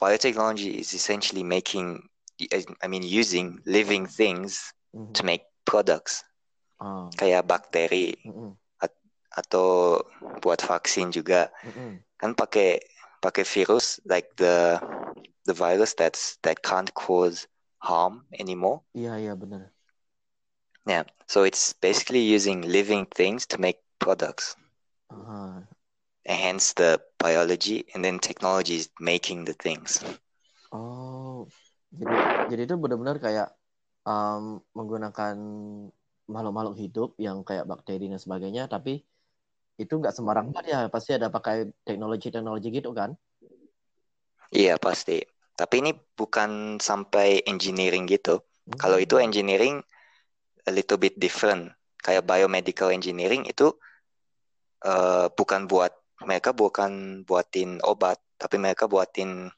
biotechnology 0.00 0.78
is 0.78 0.94
essentially 0.94 1.42
making 1.42 2.08
I 2.80 2.86
mean 2.86 3.02
using 3.02 3.60
living 3.66 4.06
things 4.06 4.72
Mhm. 4.94 5.12
to 5.18 5.20
make 5.26 5.44
products 5.66 6.22
Ah. 6.78 7.10
kayak 7.18 7.50
bakteri 7.50 8.14
Mm-mm. 8.24 8.54
atau 9.28 10.00
buat 10.40 10.58
vaksin 10.64 11.12
juga 11.12 11.52
Mm-mm. 11.62 12.00
kan 12.18 12.32
pakai 12.34 12.80
pakai 13.20 13.44
virus 13.44 14.00
like 14.08 14.30
the 14.40 14.78
the 15.44 15.54
virus 15.54 15.94
that's 15.94 16.38
that 16.42 16.62
can't 16.64 16.90
cause 16.94 17.46
harm 17.82 18.24
anymore 18.38 18.82
Iya 18.96 19.18
iya 19.18 19.34
benar. 19.38 19.70
Yeah 20.88 21.04
so 21.28 21.44
it's 21.44 21.72
basically 21.74 22.20
using 22.20 22.62
living 22.62 23.06
things 23.06 23.46
to 23.46 23.60
make 23.60 23.78
products 24.00 24.56
Ah. 25.10 25.68
and 26.24 26.38
hence 26.40 26.74
the 26.74 27.02
biology 27.18 27.84
and 27.92 28.04
then 28.04 28.20
technology 28.20 28.76
is 28.76 28.88
making 29.00 29.44
the 29.46 29.52
things 29.54 30.02
Oh. 30.72 31.48
Jadi 31.88 32.14
jadi 32.52 32.62
itu 32.68 32.74
benar-benar 32.82 33.16
kayak 33.24 33.48
um, 34.04 34.60
menggunakan 34.76 35.36
makhluk-makhluk 36.28 36.76
hidup 36.82 37.10
yang 37.16 37.40
kayak 37.48 37.64
bakteri 37.70 38.04
dan 38.12 38.20
sebagainya, 38.20 38.68
tapi 38.68 39.00
itu 39.82 39.92
nggak 40.00 40.14
sembarang 40.16 40.48
ya, 40.68 40.88
pasti 40.94 41.10
ada 41.18 41.28
pakai 41.32 41.72
teknologi-teknologi 41.88 42.68
gitu 42.78 42.90
kan? 42.92 43.10
iya 44.60 44.74
pasti 44.80 45.16
tapi 45.58 45.74
ini 45.82 45.90
bukan 46.18 46.78
sampai 46.88 47.42
engineering 47.52 48.04
gitu 48.14 48.40
kalau 48.82 48.98
itu 49.04 49.14
Hmm. 49.14 49.26
engineering 49.26 49.82
a 50.68 50.72
little 50.72 51.00
bit 51.00 51.16
different. 51.16 51.72
Kayak 51.98 52.28
biomedical 52.28 52.92
engineering 52.92 53.48
itu 53.48 53.72
eh, 54.84 55.26
bukan 55.32 55.66
buat 55.66 55.90
mereka 56.22 56.50
bukan 56.54 57.22
buatin 57.24 57.78
obat 57.86 58.18
tapi 58.38 58.58
mereka 58.58 58.86
buatin 58.86 59.50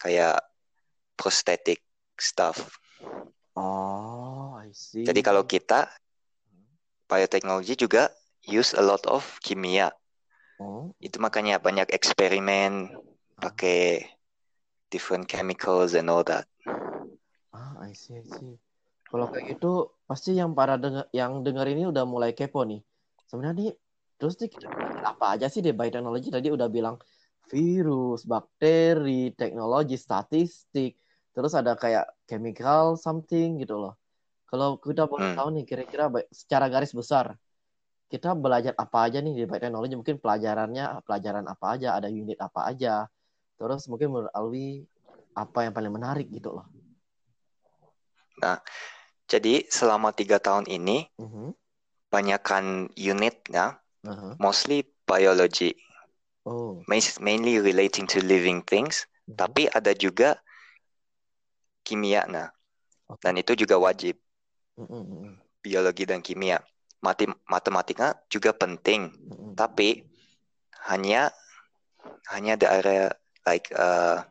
kayak 0.00 0.40
prosthetic 1.18 1.84
stuff. 2.16 2.72
Oh, 3.54 4.56
I 4.58 4.74
see. 4.74 5.06
jadi 5.06 5.20
kalau 5.22 5.46
kita 5.46 5.86
bioteknologi 7.06 7.78
juga 7.78 8.10
use 8.48 8.74
a 8.74 8.82
lot 8.82 9.04
of 9.06 9.22
kimia. 9.44 9.92
Oh, 10.58 10.90
itu 10.98 11.20
makanya 11.20 11.60
banyak 11.60 11.92
eksperimen 11.92 12.90
pakai 13.38 14.08
different 14.88 15.28
chemicals 15.28 15.92
and 15.92 16.08
all 16.08 16.24
that. 16.24 16.48
Ah, 17.54 17.78
I 17.78 17.94
see, 17.94 18.18
I 18.18 18.24
see. 18.26 18.58
Kalau 19.14 19.30
kayak 19.30 19.46
gitu, 19.54 19.94
pasti 20.10 20.34
yang 20.34 20.58
para 20.58 20.74
denger, 20.74 21.06
yang 21.14 21.46
denger 21.46 21.66
ini 21.70 21.86
udah 21.86 22.02
mulai 22.02 22.34
kepo 22.34 22.66
nih. 22.66 22.82
Sebenarnya 23.30 23.54
nih, 23.62 23.70
terus 24.18 24.34
nih 24.42 24.50
kita 24.50 24.66
apa 25.06 25.38
aja 25.38 25.46
sih 25.46 25.62
di 25.62 25.70
bioteknologi? 25.70 26.34
Tadi 26.34 26.50
udah 26.50 26.66
bilang 26.66 26.98
virus, 27.46 28.26
bakteri, 28.26 29.30
teknologi, 29.38 29.94
statistik, 29.94 30.98
terus 31.30 31.54
ada 31.54 31.78
kayak 31.78 32.10
chemical 32.26 32.98
something 32.98 33.62
gitu 33.62 33.78
loh. 33.78 33.94
Kalau 34.50 34.82
kita 34.82 35.06
boleh 35.06 35.30
Hmm. 35.30 35.38
tahu 35.38 35.48
nih, 35.54 35.64
kira-kira 35.70 36.10
secara 36.34 36.66
garis 36.66 36.90
besar, 36.90 37.38
kita 38.10 38.34
belajar 38.34 38.74
apa 38.74 38.98
aja 39.06 39.22
nih 39.22 39.30
di 39.30 39.42
bioteknologi? 39.46 39.94
Mungkin 39.94 40.18
pelajarannya, 40.18 41.06
pelajaran 41.06 41.46
apa 41.46 41.66
aja, 41.78 41.94
ada 42.02 42.10
unit 42.10 42.42
apa 42.42 42.66
aja. 42.66 43.06
Terus 43.62 43.86
mungkin 43.86 44.10
menurut 44.10 44.34
Alwi, 44.34 44.82
apa 45.38 45.70
yang 45.70 45.70
paling 45.70 45.94
menarik 45.94 46.26
gitu 46.34 46.50
loh. 46.50 46.66
Jadi 49.28 49.64
selama 49.72 50.12
tiga 50.12 50.36
tahun 50.38 50.68
ini 50.68 51.08
Mhm. 51.18 51.54
banyakkan 52.12 52.88
unitnya 52.94 53.80
Aha. 54.06 54.36
mostly 54.38 54.86
biology 55.08 55.74
Oh. 56.44 56.84
mainly 57.18 57.58
relating 57.58 58.04
to 58.04 58.20
living 58.20 58.60
things 58.62 59.08
Mhm. 59.26 59.36
tapi 59.40 59.62
ada 59.72 59.96
juga 59.96 60.36
kimia 61.84 62.24
nah 62.28 62.48
dan 63.20 63.36
itu 63.40 63.56
juga 63.56 63.76
wajib 63.80 64.16
Mm-mm, 64.74 64.90
mm-mm, 64.90 65.32
biologi 65.64 66.04
dan 66.04 66.20
kimia 66.20 66.60
Mati 67.04 67.28
matematika 67.48 68.16
juga 68.32 68.56
penting 68.56 69.12
mm-mm. 69.12 69.52
tapi 69.52 70.08
hanya 70.88 71.28
hanya 72.32 72.56
the 72.56 72.68
area 72.68 73.12
like 73.44 73.68
uh 73.76 74.24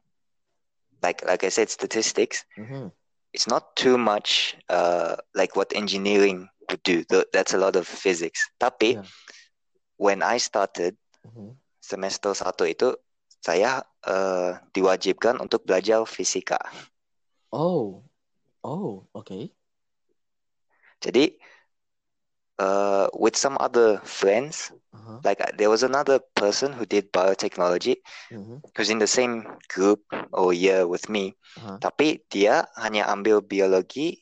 like 1.06 1.22
like 1.26 1.46
I 1.46 1.52
said 1.54 1.70
statistics 1.70 2.46
Mhm. 2.58 2.90
It's 3.34 3.48
not 3.50 3.76
too 3.76 3.98
much 3.98 4.56
uh 4.70 5.16
like 5.36 5.56
what 5.58 5.74
engineering 5.76 6.48
would 6.70 6.82
do 6.84 7.04
Th- 7.06 7.28
that's 7.34 7.54
a 7.54 7.60
lot 7.62 7.76
of 7.76 7.86
physics 7.88 8.50
tapi 8.62 8.96
Yeah. 8.98 9.08
when 9.98 10.22
I 10.24 10.38
started 10.40 10.96
Mhm. 11.26 11.58
semester 11.82 12.32
satu 12.34 12.64
itu 12.70 12.96
saya 13.44 13.84
uh, 14.08 14.56
diwajibkan 14.72 15.40
untuk 15.44 15.68
belajar 15.68 16.06
fisika 16.08 16.60
Oh. 17.52 18.04
Oh, 18.64 19.08
oke. 19.14 19.52
jadi 21.04 21.36
uh, 22.60 23.08
with 23.14 23.36
some 23.36 23.58
other 23.60 24.00
friends. 24.04 24.72
Aha. 24.94 25.20
like 25.26 25.42
uh, 25.42 25.52
there 25.58 25.70
was 25.70 25.84
another 25.84 26.20
person 26.36 26.72
who 26.74 26.86
did 26.86 27.12
biotechnology. 27.12 27.98
Mhm. 28.32 28.62
who's 28.76 28.90
in 28.90 29.00
the 29.00 29.08
same 29.08 29.46
group 29.70 30.02
or 30.34 30.54
year 30.54 30.88
with 30.88 31.10
me. 31.10 31.36
Aha. 31.60 31.78
tapi 31.82 32.24
dia 32.30 32.66
hanya 32.80 33.06
ambil 33.10 33.42
biologi 33.42 34.22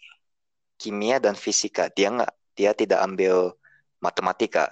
kimia 0.81 1.19
dan 1.21 1.35
fisika. 1.37 1.87
Dia 1.93 2.09
nggak 2.11 2.31
dia 2.57 2.71
tidak 2.75 2.99
ambil 3.03 3.55
matematika. 4.01 4.67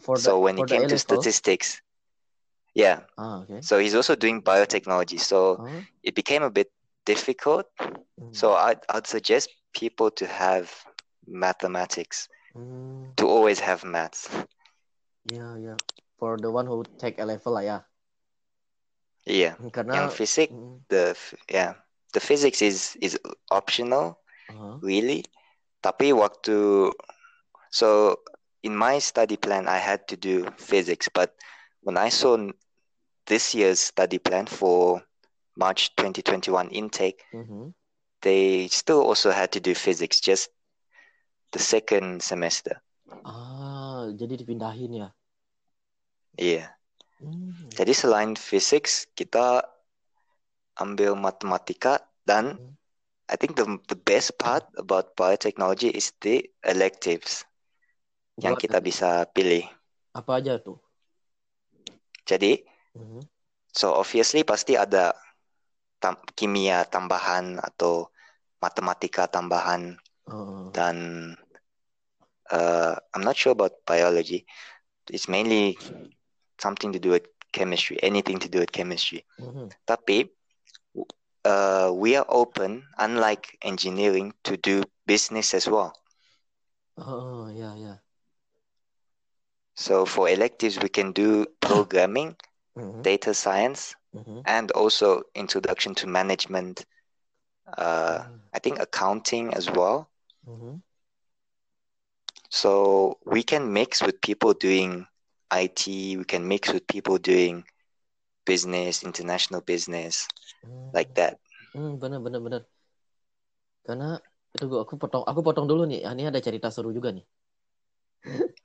For 0.00 0.16
the 0.16 0.22
so 0.22 0.38
when 0.38 0.58
it 0.58 0.66
came 0.68 0.86
to 0.86 0.98
statistics 0.98 1.82
yeah. 2.74 3.02
Ah, 3.18 3.42
oke. 3.42 3.62
so 3.62 3.78
he's 3.78 3.94
also 3.94 4.14
doing 4.14 4.42
biotechnology. 4.42 5.18
So 5.18 5.58
Ah, 5.58 5.82
it 6.02 6.14
became 6.14 6.42
a 6.42 6.50
bit 6.52 6.70
difficult. 7.04 7.66
Mm, 7.80 8.34
so 8.34 8.54
I'd, 8.54 8.78
I'd 8.88 9.06
suggest 9.06 9.50
people 9.74 10.10
to 10.22 10.26
have 10.26 10.70
mathematics 11.26 12.28
mm, 12.58 13.14
to 13.16 13.26
always 13.28 13.60
have 13.60 13.84
maths 13.84 14.28
Yeah, 15.24 15.56
yeah. 15.58 15.78
For 16.18 16.36
the 16.38 16.50
one 16.50 16.66
who 16.66 16.84
take 16.98 17.18
A 17.20 17.24
level 17.26 17.52
lah 17.54 17.60
ya. 17.64 17.78
yeah 19.26 19.56
Karena 19.72 19.94
yang 19.94 20.08
fisik 20.10 20.50
Mm, 20.50 20.84
the 20.88 21.14
yeah 21.50 21.74
the 22.14 22.20
physics 22.20 22.62
is 22.62 22.96
is 23.00 23.18
optional 23.50 24.18
aha. 24.48 24.82
really 24.82 25.24
tapi 25.82 26.12
waktu 26.12 26.90
so 27.70 28.18
in 28.62 28.74
my 28.76 28.98
study 28.98 29.36
plan 29.36 29.68
I 29.68 29.78
had 29.78 30.08
to 30.08 30.16
do 30.16 30.46
physics 30.58 31.08
but 31.12 31.34
when 31.82 31.96
I 31.96 32.08
saw 32.10 32.36
this 33.26 33.54
year's 33.54 33.80
study 33.80 34.18
plan 34.18 34.46
for 34.46 35.02
March 35.56 35.94
2021 35.96 36.70
intake 36.70 37.20
Mhm. 37.32 37.72
they 38.22 38.68
still 38.68 39.02
also 39.02 39.30
had 39.30 39.52
to 39.52 39.60
do 39.60 39.74
physics 39.74 40.20
just 40.20 40.50
the 41.52 41.58
second 41.58 42.22
semester 42.22 42.80
Ah, 43.32 44.02
jadi 44.20 44.34
dipindahin 44.40 44.92
ya. 45.02 45.08
iya 46.38 46.76
Hmm. 47.20 47.78
jadi 47.78 47.92
selain 47.94 48.32
physics 48.36 49.06
kita 49.16 49.64
ambil 50.84 51.12
matematika 51.14 51.94
dan 52.28 52.44
Hmm. 52.54 52.76
I 53.28 53.36
think 53.40 53.56
the 53.56 53.66
the 53.92 53.98
best 54.10 54.36
part 54.38 54.64
about 54.76 55.16
biotechnology 55.16 55.90
is 55.92 56.12
the 56.24 56.36
electives 56.64 57.44
yang 58.44 58.54
Buat 58.54 58.62
kita 58.62 58.78
bisa 58.82 59.24
pilih 59.34 59.64
apa 60.18 60.32
aja 60.38 60.54
tuh? 60.64 60.78
jadi 62.26 62.62
Mhm. 62.94 63.28
So 63.80 63.86
obviously 64.02 64.42
pasti 64.50 64.72
ada 64.84 65.04
tam- 66.02 66.22
kimia 66.38 66.78
tambahan 66.94 67.46
atau 67.68 67.94
matematika 68.64 69.24
tambahan 69.36 69.82
Oh, 70.28 70.74
dan 70.74 71.36
uh, 72.50 72.94
I'm 73.14 73.22
not 73.22 73.36
sure 73.36 73.52
about 73.52 73.72
biology. 73.86 74.46
It's 75.10 75.28
mainly 75.28 75.78
something 76.58 76.92
to 76.92 76.98
do 76.98 77.10
with 77.10 77.26
chemistry, 77.52 77.98
anything 78.02 78.38
to 78.40 78.48
do 78.48 78.58
with 78.60 78.72
chemistry. 78.72 79.24
mhm. 79.38 79.70
Tapi 79.86 80.30
uh, 81.44 81.90
we 81.94 82.16
are 82.16 82.26
open, 82.28 82.84
unlike 82.98 83.58
engineering, 83.62 84.32
to 84.44 84.56
do 84.56 84.82
business 85.06 85.54
as 85.54 85.68
well. 85.68 85.94
Oh, 86.96 87.48
yeah, 87.48 87.74
yeah. 87.74 87.98
So 89.74 90.04
for 90.04 90.28
electives, 90.28 90.78
we 90.80 90.88
can 90.88 91.12
do 91.12 91.46
programming, 91.60 92.36
Mhm, 92.76 93.02
data 93.02 93.34
science, 93.34 93.94
mhm. 94.12 94.44
and 94.44 94.70
also 94.72 95.22
introduction 95.34 95.94
to 95.96 96.06
management. 96.06 96.84
Uh, 97.76 98.22
Hmm, 98.22 98.40
I 98.52 98.58
think 98.58 98.78
accounting 98.80 99.54
as 99.54 99.70
well. 99.70 100.08
Mhm. 100.48 100.82
So 102.50 103.18
we 103.24 103.42
can 103.42 103.72
mix 103.72 104.02
with 104.02 104.20
people 104.20 104.52
doing 104.52 105.06
IT, 105.50 106.18
we 106.18 106.24
can 106.24 106.46
mix 106.46 106.70
with 106.70 106.86
people 106.86 107.16
doing 107.18 107.64
business, 108.46 109.02
international 109.04 109.62
business, 109.62 110.28
Hmm, 110.62 110.92
like 110.92 111.14
that. 111.14 111.38
Hmm, 111.74 111.98
bener 112.02 112.20
bener 112.24 112.40
bener. 112.46 112.62
Karena 113.86 114.08
itu 114.54 114.64
gua 114.70 114.80
aku 114.84 114.94
potong 115.02 115.24
aku 115.30 115.40
potong 115.46 115.66
dulu 115.70 115.82
nih. 115.90 116.00
Ini 116.12 116.22
ada 116.30 116.40
cerita 116.46 116.68
seru 116.74 116.90
juga 116.98 117.10
nih. 117.16 117.24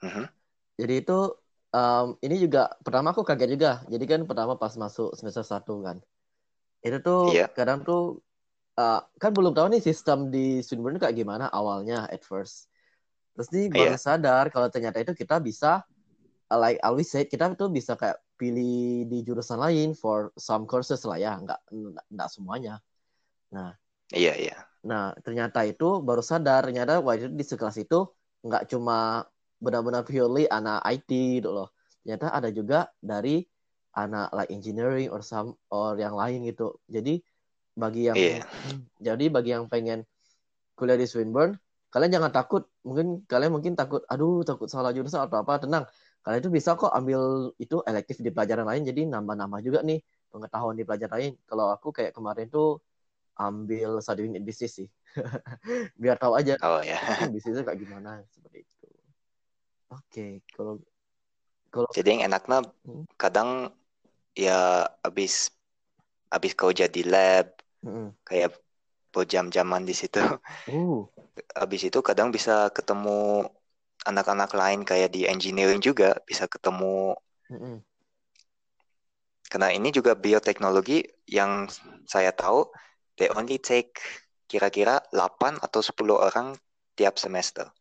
Mhm. 0.02 0.30
Jadi 0.80 0.94
itu 1.02 1.14
um, 1.78 2.06
ini 2.26 2.36
juga 2.46 2.60
pertama 2.86 3.08
aku 3.14 3.24
kaget 3.30 3.50
juga. 3.56 3.72
Jadi 3.94 4.06
kan 4.12 4.22
pertama 4.30 4.54
pas 4.62 4.74
masuk 4.84 5.10
semester 5.18 5.46
satu 5.46 5.74
kan. 5.88 5.98
Itu 6.86 6.98
tuh 7.08 7.22
Iya. 7.28 7.50
kadang 7.58 7.80
tuh 7.88 8.00
uh, 8.80 9.00
kan 9.22 9.32
belum 9.34 9.54
tahu 9.54 9.68
nih 9.78 9.84
sistem 9.84 10.30
di 10.34 10.62
Swinburne 10.66 11.00
kayak 11.02 11.16
gimana 11.18 11.50
awalnya 11.52 12.08
at 12.10 12.22
first. 12.26 12.70
Terus 13.34 13.50
nih 13.54 13.68
baru 13.74 13.94
Iya. 13.94 13.98
sadar 13.98 14.46
kalau 14.54 14.70
ternyata 14.70 15.02
itu 15.02 15.14
kita 15.18 15.42
bisa 15.42 15.82
uh, 16.52 16.60
like 16.60 16.80
always 16.86 17.10
said 17.10 17.28
kita 17.30 17.54
tuh 17.58 17.70
bisa 17.74 17.98
kayak 17.98 18.18
pilih 18.38 19.08
di 19.08 19.18
jurusan 19.26 19.58
lain 19.62 19.94
for 19.98 20.34
some 20.38 20.66
courses 20.70 21.02
lah 21.06 21.18
ya, 21.18 21.38
nggak 21.40 21.60
nggak 22.14 22.30
semuanya. 22.30 22.82
Nah, 23.54 23.74
Iya, 24.14 24.34
iya. 24.38 24.56
Nah, 24.84 25.16
ternyata 25.24 25.64
itu 25.64 26.04
baru 26.04 26.20
sadar, 26.20 26.68
ternyata 26.68 27.00
waktu 27.00 27.32
itu 27.32 27.36
di 27.40 27.46
sekelas 27.48 27.78
itu 27.80 27.96
nggak 28.44 28.68
cuma 28.72 29.24
benar-benar 29.64 30.04
purely 30.04 30.44
anak 30.52 30.84
IT 30.84 31.40
gitu 31.40 31.50
loh. 31.56 31.72
Ternyata 32.04 32.36
ada 32.36 32.50
juga 32.52 32.92
dari 33.00 33.40
anak 33.96 34.36
like 34.36 34.52
engineering 34.52 35.08
or 35.08 35.24
some 35.24 35.56
or 35.72 35.96
yang 35.96 36.16
lain 36.20 36.44
gitu. 36.52 36.76
Jadi 36.92 37.24
bagi 37.82 38.02
yang. 38.10 38.20
Hmm, 38.64 38.80
jadi 39.08 39.26
bagi 39.36 39.50
yang 39.56 39.66
pengen 39.74 40.00
kuliah 40.78 40.98
di 41.00 41.08
Swinburne, 41.10 41.58
kalian 41.94 42.12
jangan 42.16 42.32
takut. 42.34 42.64
Mungkin 42.88 43.28
kalian 43.32 43.52
mungkin 43.56 43.74
takut, 43.80 44.02
aduh 44.12 44.42
takut 44.48 44.68
salah 44.72 44.92
jurusan 44.96 45.22
atau 45.26 45.38
apa. 45.44 45.54
Tenang, 45.64 45.84
kalian 46.24 46.40
itu 46.44 46.52
bisa 46.54 46.70
kok 46.80 46.92
ambil 46.94 47.52
itu 47.64 47.76
elektif 47.90 48.18
di 48.26 48.30
pelajaran 48.36 48.66
lain. 48.70 48.84
Jadi 48.90 49.02
nambah-nambah 49.14 49.60
juga 49.66 49.80
nih 49.86 50.00
pengetahuan 50.32 50.76
di 50.80 50.84
pelajaran 50.88 51.14
lain. 51.20 51.34
Kalau 51.50 51.66
aku 51.76 51.88
kayak 51.98 52.12
kemarin 52.18 52.48
tuh 52.50 52.82
ambil 53.40 54.00
satu 54.06 54.22
unit 54.26 54.44
bisnis 54.46 54.72
sih. 54.80 54.88
Biar 56.02 56.18
tahu 56.22 56.34
aja 56.40 56.54
Oh 56.62 56.82
ya. 56.84 57.00
bisnisnya 57.34 57.64
kayak 57.68 57.80
gimana 57.82 58.22
seperti 58.30 58.66
itu. 58.66 58.88
Oke, 59.94 60.42
kalau 60.56 60.74
kalau 61.74 61.90
Jadi 61.96 62.08
yang 62.18 62.24
enaknya 62.30 62.60
Hmm. 62.86 63.06
kadang 63.22 63.50
ya 64.38 64.86
abis 65.06 65.54
abis 66.34 66.54
kau 66.58 66.74
jadi 66.74 67.02
lab 67.06 67.48
Mm-mm. 67.84 68.16
kayak 68.24 68.56
berjam-jaman 69.14 69.84
di 69.86 69.94
situ. 69.94 70.20
uh, 70.74 71.00
Abis 71.54 71.90
itu 71.90 72.00
kadang 72.02 72.34
bisa 72.34 72.70
ketemu 72.74 73.46
anak-anak 74.04 74.52
lain 74.52 74.82
kayak 74.84 75.16
di 75.16 75.24
engineering 75.30 75.80
juga 75.80 76.20
bisa 76.28 76.44
ketemu 76.46 77.16
mm-mm. 77.48 77.80
karena 79.48 79.72
ini 79.72 79.96
juga 79.96 80.12
bioteknologi 80.12 81.08
yang 81.30 81.72
saya 82.04 82.36
tahu 82.36 82.68
they 83.16 83.32
only 83.32 83.56
take 83.62 83.96
kira-kira 84.52 85.00
8 85.10 85.58
atau 85.64 85.82
10 85.82 86.14
orang 86.14 86.54
tiap 86.94 87.18
semester. 87.18 87.72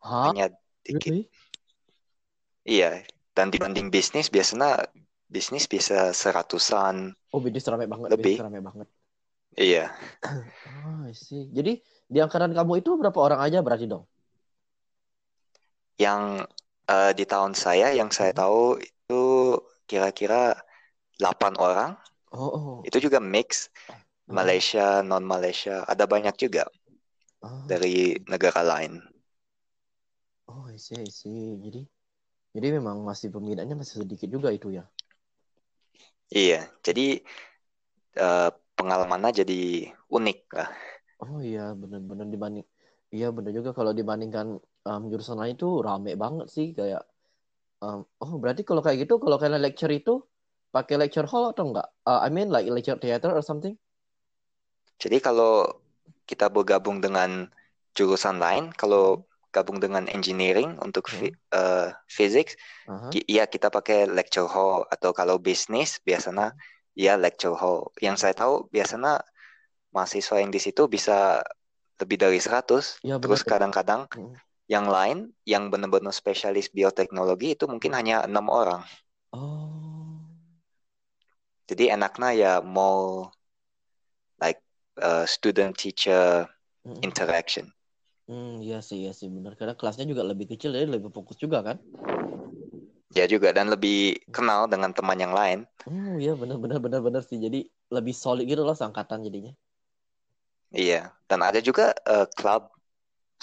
Hah? 0.00 0.32
Hanya 0.32 0.48
dikit. 0.80 1.12
Really? 1.12 1.24
Iya, 2.62 3.02
dan 3.34 3.50
dibanding 3.50 3.90
bisnis 3.90 4.30
biasanya 4.30 4.86
bisnis 5.26 5.66
bisa 5.66 6.14
seratusan. 6.14 7.12
Oh, 7.34 7.42
bisnis 7.42 7.66
rame 7.66 7.90
banget, 7.90 8.08
Lebih. 8.14 8.38
bisnis 8.38 8.46
rame 8.46 8.60
banget. 8.62 8.88
Iya, 9.56 9.92
Oh, 10.66 11.06
see. 11.24 11.42
Jadi 11.56 11.72
di 12.12 12.18
angkatan 12.24 12.52
kamu 12.58 12.72
itu 12.80 12.90
berapa 13.00 13.18
orang 13.26 13.40
aja 13.46 13.58
berarti 13.64 13.86
dong? 13.92 14.04
yang 16.00 16.22
eh, 16.92 17.12
di 17.18 17.24
tahun 17.32 17.52
saya 17.64 17.86
yang 17.98 18.10
saya 18.12 18.32
tahu 18.36 18.76
itu 18.80 19.22
kira-kira 19.88 20.56
8 21.20 21.54
orang. 21.60 21.90
Oh, 22.32 22.38
oh. 22.54 22.88
Itu 22.88 22.98
juga 23.06 23.18
mix 23.22 23.70
Oh, 24.28 24.38
Malaysia, 24.38 25.02
non 25.06 25.24
Malaysia, 25.26 25.84
ada 25.92 26.04
banyak 26.08 26.34
juga 26.44 26.64
oh, 27.42 27.70
dari 27.70 28.14
negara 28.30 28.62
lain. 28.62 28.92
oh, 30.50 30.64
I 30.70 30.76
see, 30.84 30.96
I 31.02 31.10
see. 31.18 31.58
Jadi, 31.64 31.80
jadi 32.56 32.68
memang 32.78 32.98
masih 33.10 33.28
peminatnya 33.34 33.76
masih 33.80 33.96
sedikit 34.04 34.28
juga 34.36 34.48
itu 34.58 34.68
ya. 34.78 34.84
Iya, 36.34 36.56
jadi 36.86 37.02
eh, 38.16 38.48
pengalamannya 38.82 39.30
jadi 39.40 39.60
unik 40.10 40.38
lah. 40.58 40.68
Oh 41.24 41.38
iya, 41.48 41.60
bener-bener 41.80 42.26
dibanding, 42.34 42.66
iya 43.16 43.26
bener 43.36 43.52
juga 43.58 43.70
kalau 43.78 43.92
dibandingkan 44.00 44.46
um, 44.88 45.02
jurusan 45.10 45.38
lain 45.42 45.54
tuh 45.62 45.72
rame 45.86 46.12
banget 46.22 46.46
sih 46.56 46.66
kayak. 46.78 47.02
um, 47.84 47.98
oh 48.24 48.32
berarti 48.42 48.62
kalau 48.68 48.82
kayak 48.86 48.98
gitu, 49.04 49.14
kalau 49.24 49.36
kalian 49.42 49.62
lecture 49.66 49.92
itu 50.00 50.12
pakai 50.74 50.96
lecture 51.02 51.28
hall 51.32 51.46
atau 51.52 51.64
enggak? 51.70 51.88
Uh, 52.10 52.20
I 52.26 52.28
mean 52.36 52.48
like 52.54 52.66
lecture 52.76 52.98
theater 53.02 53.30
or 53.38 53.42
something? 53.50 53.74
Jadi 55.02 55.18
kalau 55.18 55.66
kita 56.28 56.46
bergabung 56.52 57.02
dengan 57.02 57.50
jurusan 57.96 58.38
lain, 58.40 58.70
kalau 58.72 59.26
gabung 59.52 59.78
dengan 59.82 60.08
engineering 60.08 60.78
untuk 60.80 61.10
fi- 61.10 61.34
eh, 61.52 61.88
physics, 62.08 62.56
Aha. 62.86 63.12
ki- 63.12 63.26
iya 63.28 63.44
kita 63.48 63.68
pakai 63.72 64.08
lecture 64.10 64.48
hall 64.48 64.84
atau 64.94 65.10
kalau 65.12 65.36
bisnis 65.40 66.00
biasanya 66.08 66.54
ya 66.96 67.14
lecture 67.20 67.56
hall. 67.60 67.90
Yang 68.00 68.16
saya 68.22 68.34
tahu 68.36 68.54
biasanya 68.74 69.22
mahasiswa 69.94 70.36
yang 70.42 70.50
di 70.54 70.60
situ 70.62 70.82
bisa 70.90 71.42
lebih 72.00 72.18
dari 72.20 72.38
100. 72.42 72.98
Iya 73.04 73.18
benar. 73.22 73.38
Terus 73.38 73.42
kadang-kadang 73.46 74.08
Mm. 74.16 74.36
yang 74.70 74.86
lain 74.88 75.18
yang 75.46 75.68
benar-benar 75.72 76.14
spesialis 76.14 76.68
bioteknologi 76.72 77.54
itu 77.56 77.64
mungkin 77.70 77.92
hanya 77.98 78.24
enam 78.28 78.46
orang. 78.52 78.82
Oh, 79.32 80.20
Jadi 81.68 81.84
enaknya 81.94 82.28
ya 82.42 82.52
mau 82.76 82.98
like 84.40 84.60
uh, 85.00 85.24
student 85.26 85.76
teacher 85.76 86.48
Mm-mm. 86.86 87.02
interaction. 87.02 87.72
Hmm, 88.28 88.52
iya 88.66 88.78
sih, 88.88 88.96
iya 89.02 89.12
sih 89.18 89.28
benar. 89.36 89.52
Karena 89.58 89.74
kelasnya 89.78 90.06
juga 90.12 90.22
lebih 90.30 90.46
kecil, 90.52 90.70
jadi 90.76 90.86
lebih 90.96 91.10
fokus 91.16 91.36
juga 91.44 91.58
kan? 91.68 91.76
Ya 93.18 93.24
juga 93.32 93.48
dan 93.56 93.66
lebih 93.74 93.96
kenal 94.36 94.60
dengan 94.72 94.90
teman 94.96 95.18
yang 95.24 95.32
lain. 95.40 95.58
Hmm, 95.86 96.12
iya 96.22 96.32
benar, 96.40 96.56
benar, 96.62 96.78
benar, 96.84 97.00
benar 97.06 97.22
sih. 97.28 97.38
Jadi 97.44 97.58
lebih 97.96 98.14
solid 98.22 98.44
gitu 98.50 98.62
loh 98.66 98.76
seangkatan 98.80 99.20
jadinya. 99.26 99.52
Iya, 100.72 101.00
dan 101.28 101.40
ada 101.48 101.60
juga 101.68 101.84
uh, 102.12 102.26
club 102.38 102.62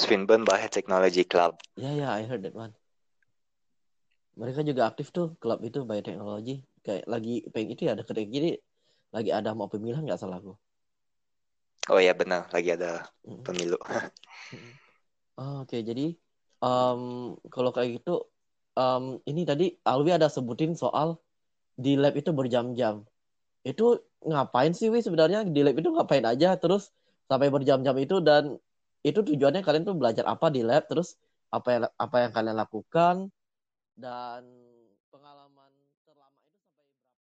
Swinburne 0.02 0.46
Biotechnology 0.50 1.24
Club. 1.32 1.54
Ya, 1.76 1.92
ya, 1.94 2.12
I 2.20 2.24
heard 2.24 2.44
that 2.44 2.54
one. 2.56 2.76
Mereka 4.42 4.62
juga 4.70 4.82
aktif 4.90 5.08
tuh 5.18 5.28
klub 5.42 5.60
itu 5.70 5.80
bioteknologi. 5.90 6.56
Kayak 6.86 7.04
lagi 7.14 7.34
pengen 7.54 7.70
itu 7.78 7.82
ya 7.88 7.92
ada 7.96 8.04
kedek 8.08 8.28
jadi 8.36 8.50
lagi 9.16 9.30
ada 9.40 9.50
mau 9.58 9.70
pemilihan 9.74 10.04
nggak 10.08 10.22
salah 10.22 10.38
aku. 10.42 10.54
Oh 11.92 12.00
ya 12.08 12.14
benar, 12.20 12.42
lagi 12.56 12.70
ada 12.78 12.92
Mm. 13.28 13.46
pemilu. 13.46 13.78
Oh, 15.40 15.64
Oke, 15.64 15.78
jadi 15.90 16.02
em, 16.64 17.02
kalau 17.54 17.72
kayak 17.76 17.90
gitu, 18.02 18.12
um, 18.80 19.20
ini 19.28 19.44
tadi 19.44 19.76
Alwi 19.84 20.16
ada 20.16 20.32
sebutin 20.32 20.72
soal 20.80 21.20
di 21.76 22.00
lab 22.00 22.16
itu 22.16 22.32
berjam-jam. 22.32 23.04
Itu 23.68 24.00
ngapain 24.24 24.72
sih 24.72 24.88
Wi 24.88 25.04
sebenarnya 25.04 25.44
di 25.44 25.60
lab 25.64 25.76
itu 25.76 25.92
ngapain 25.92 26.24
aja 26.24 26.56
terus 26.56 26.96
sampai 27.28 27.52
berjam-jam 27.52 27.96
itu 28.00 28.24
dan 28.24 28.56
itu 29.04 29.20
tujuannya 29.24 29.64
kalian 29.64 29.84
tuh 29.88 29.96
belajar 29.96 30.28
apa 30.28 30.48
di 30.52 30.64
lab 30.64 30.88
terus 30.88 31.16
apa 31.52 31.68
yang 31.72 31.84
apa 31.96 32.18
yang 32.24 32.32
kalian 32.36 32.58
lakukan 32.58 33.16
dan 33.96 34.44
pengalaman 35.08 35.72
terlama 36.04 36.44
itu 36.52 36.60
sampai 36.68 36.84
berapa 36.84 36.84
lama? 36.84 37.20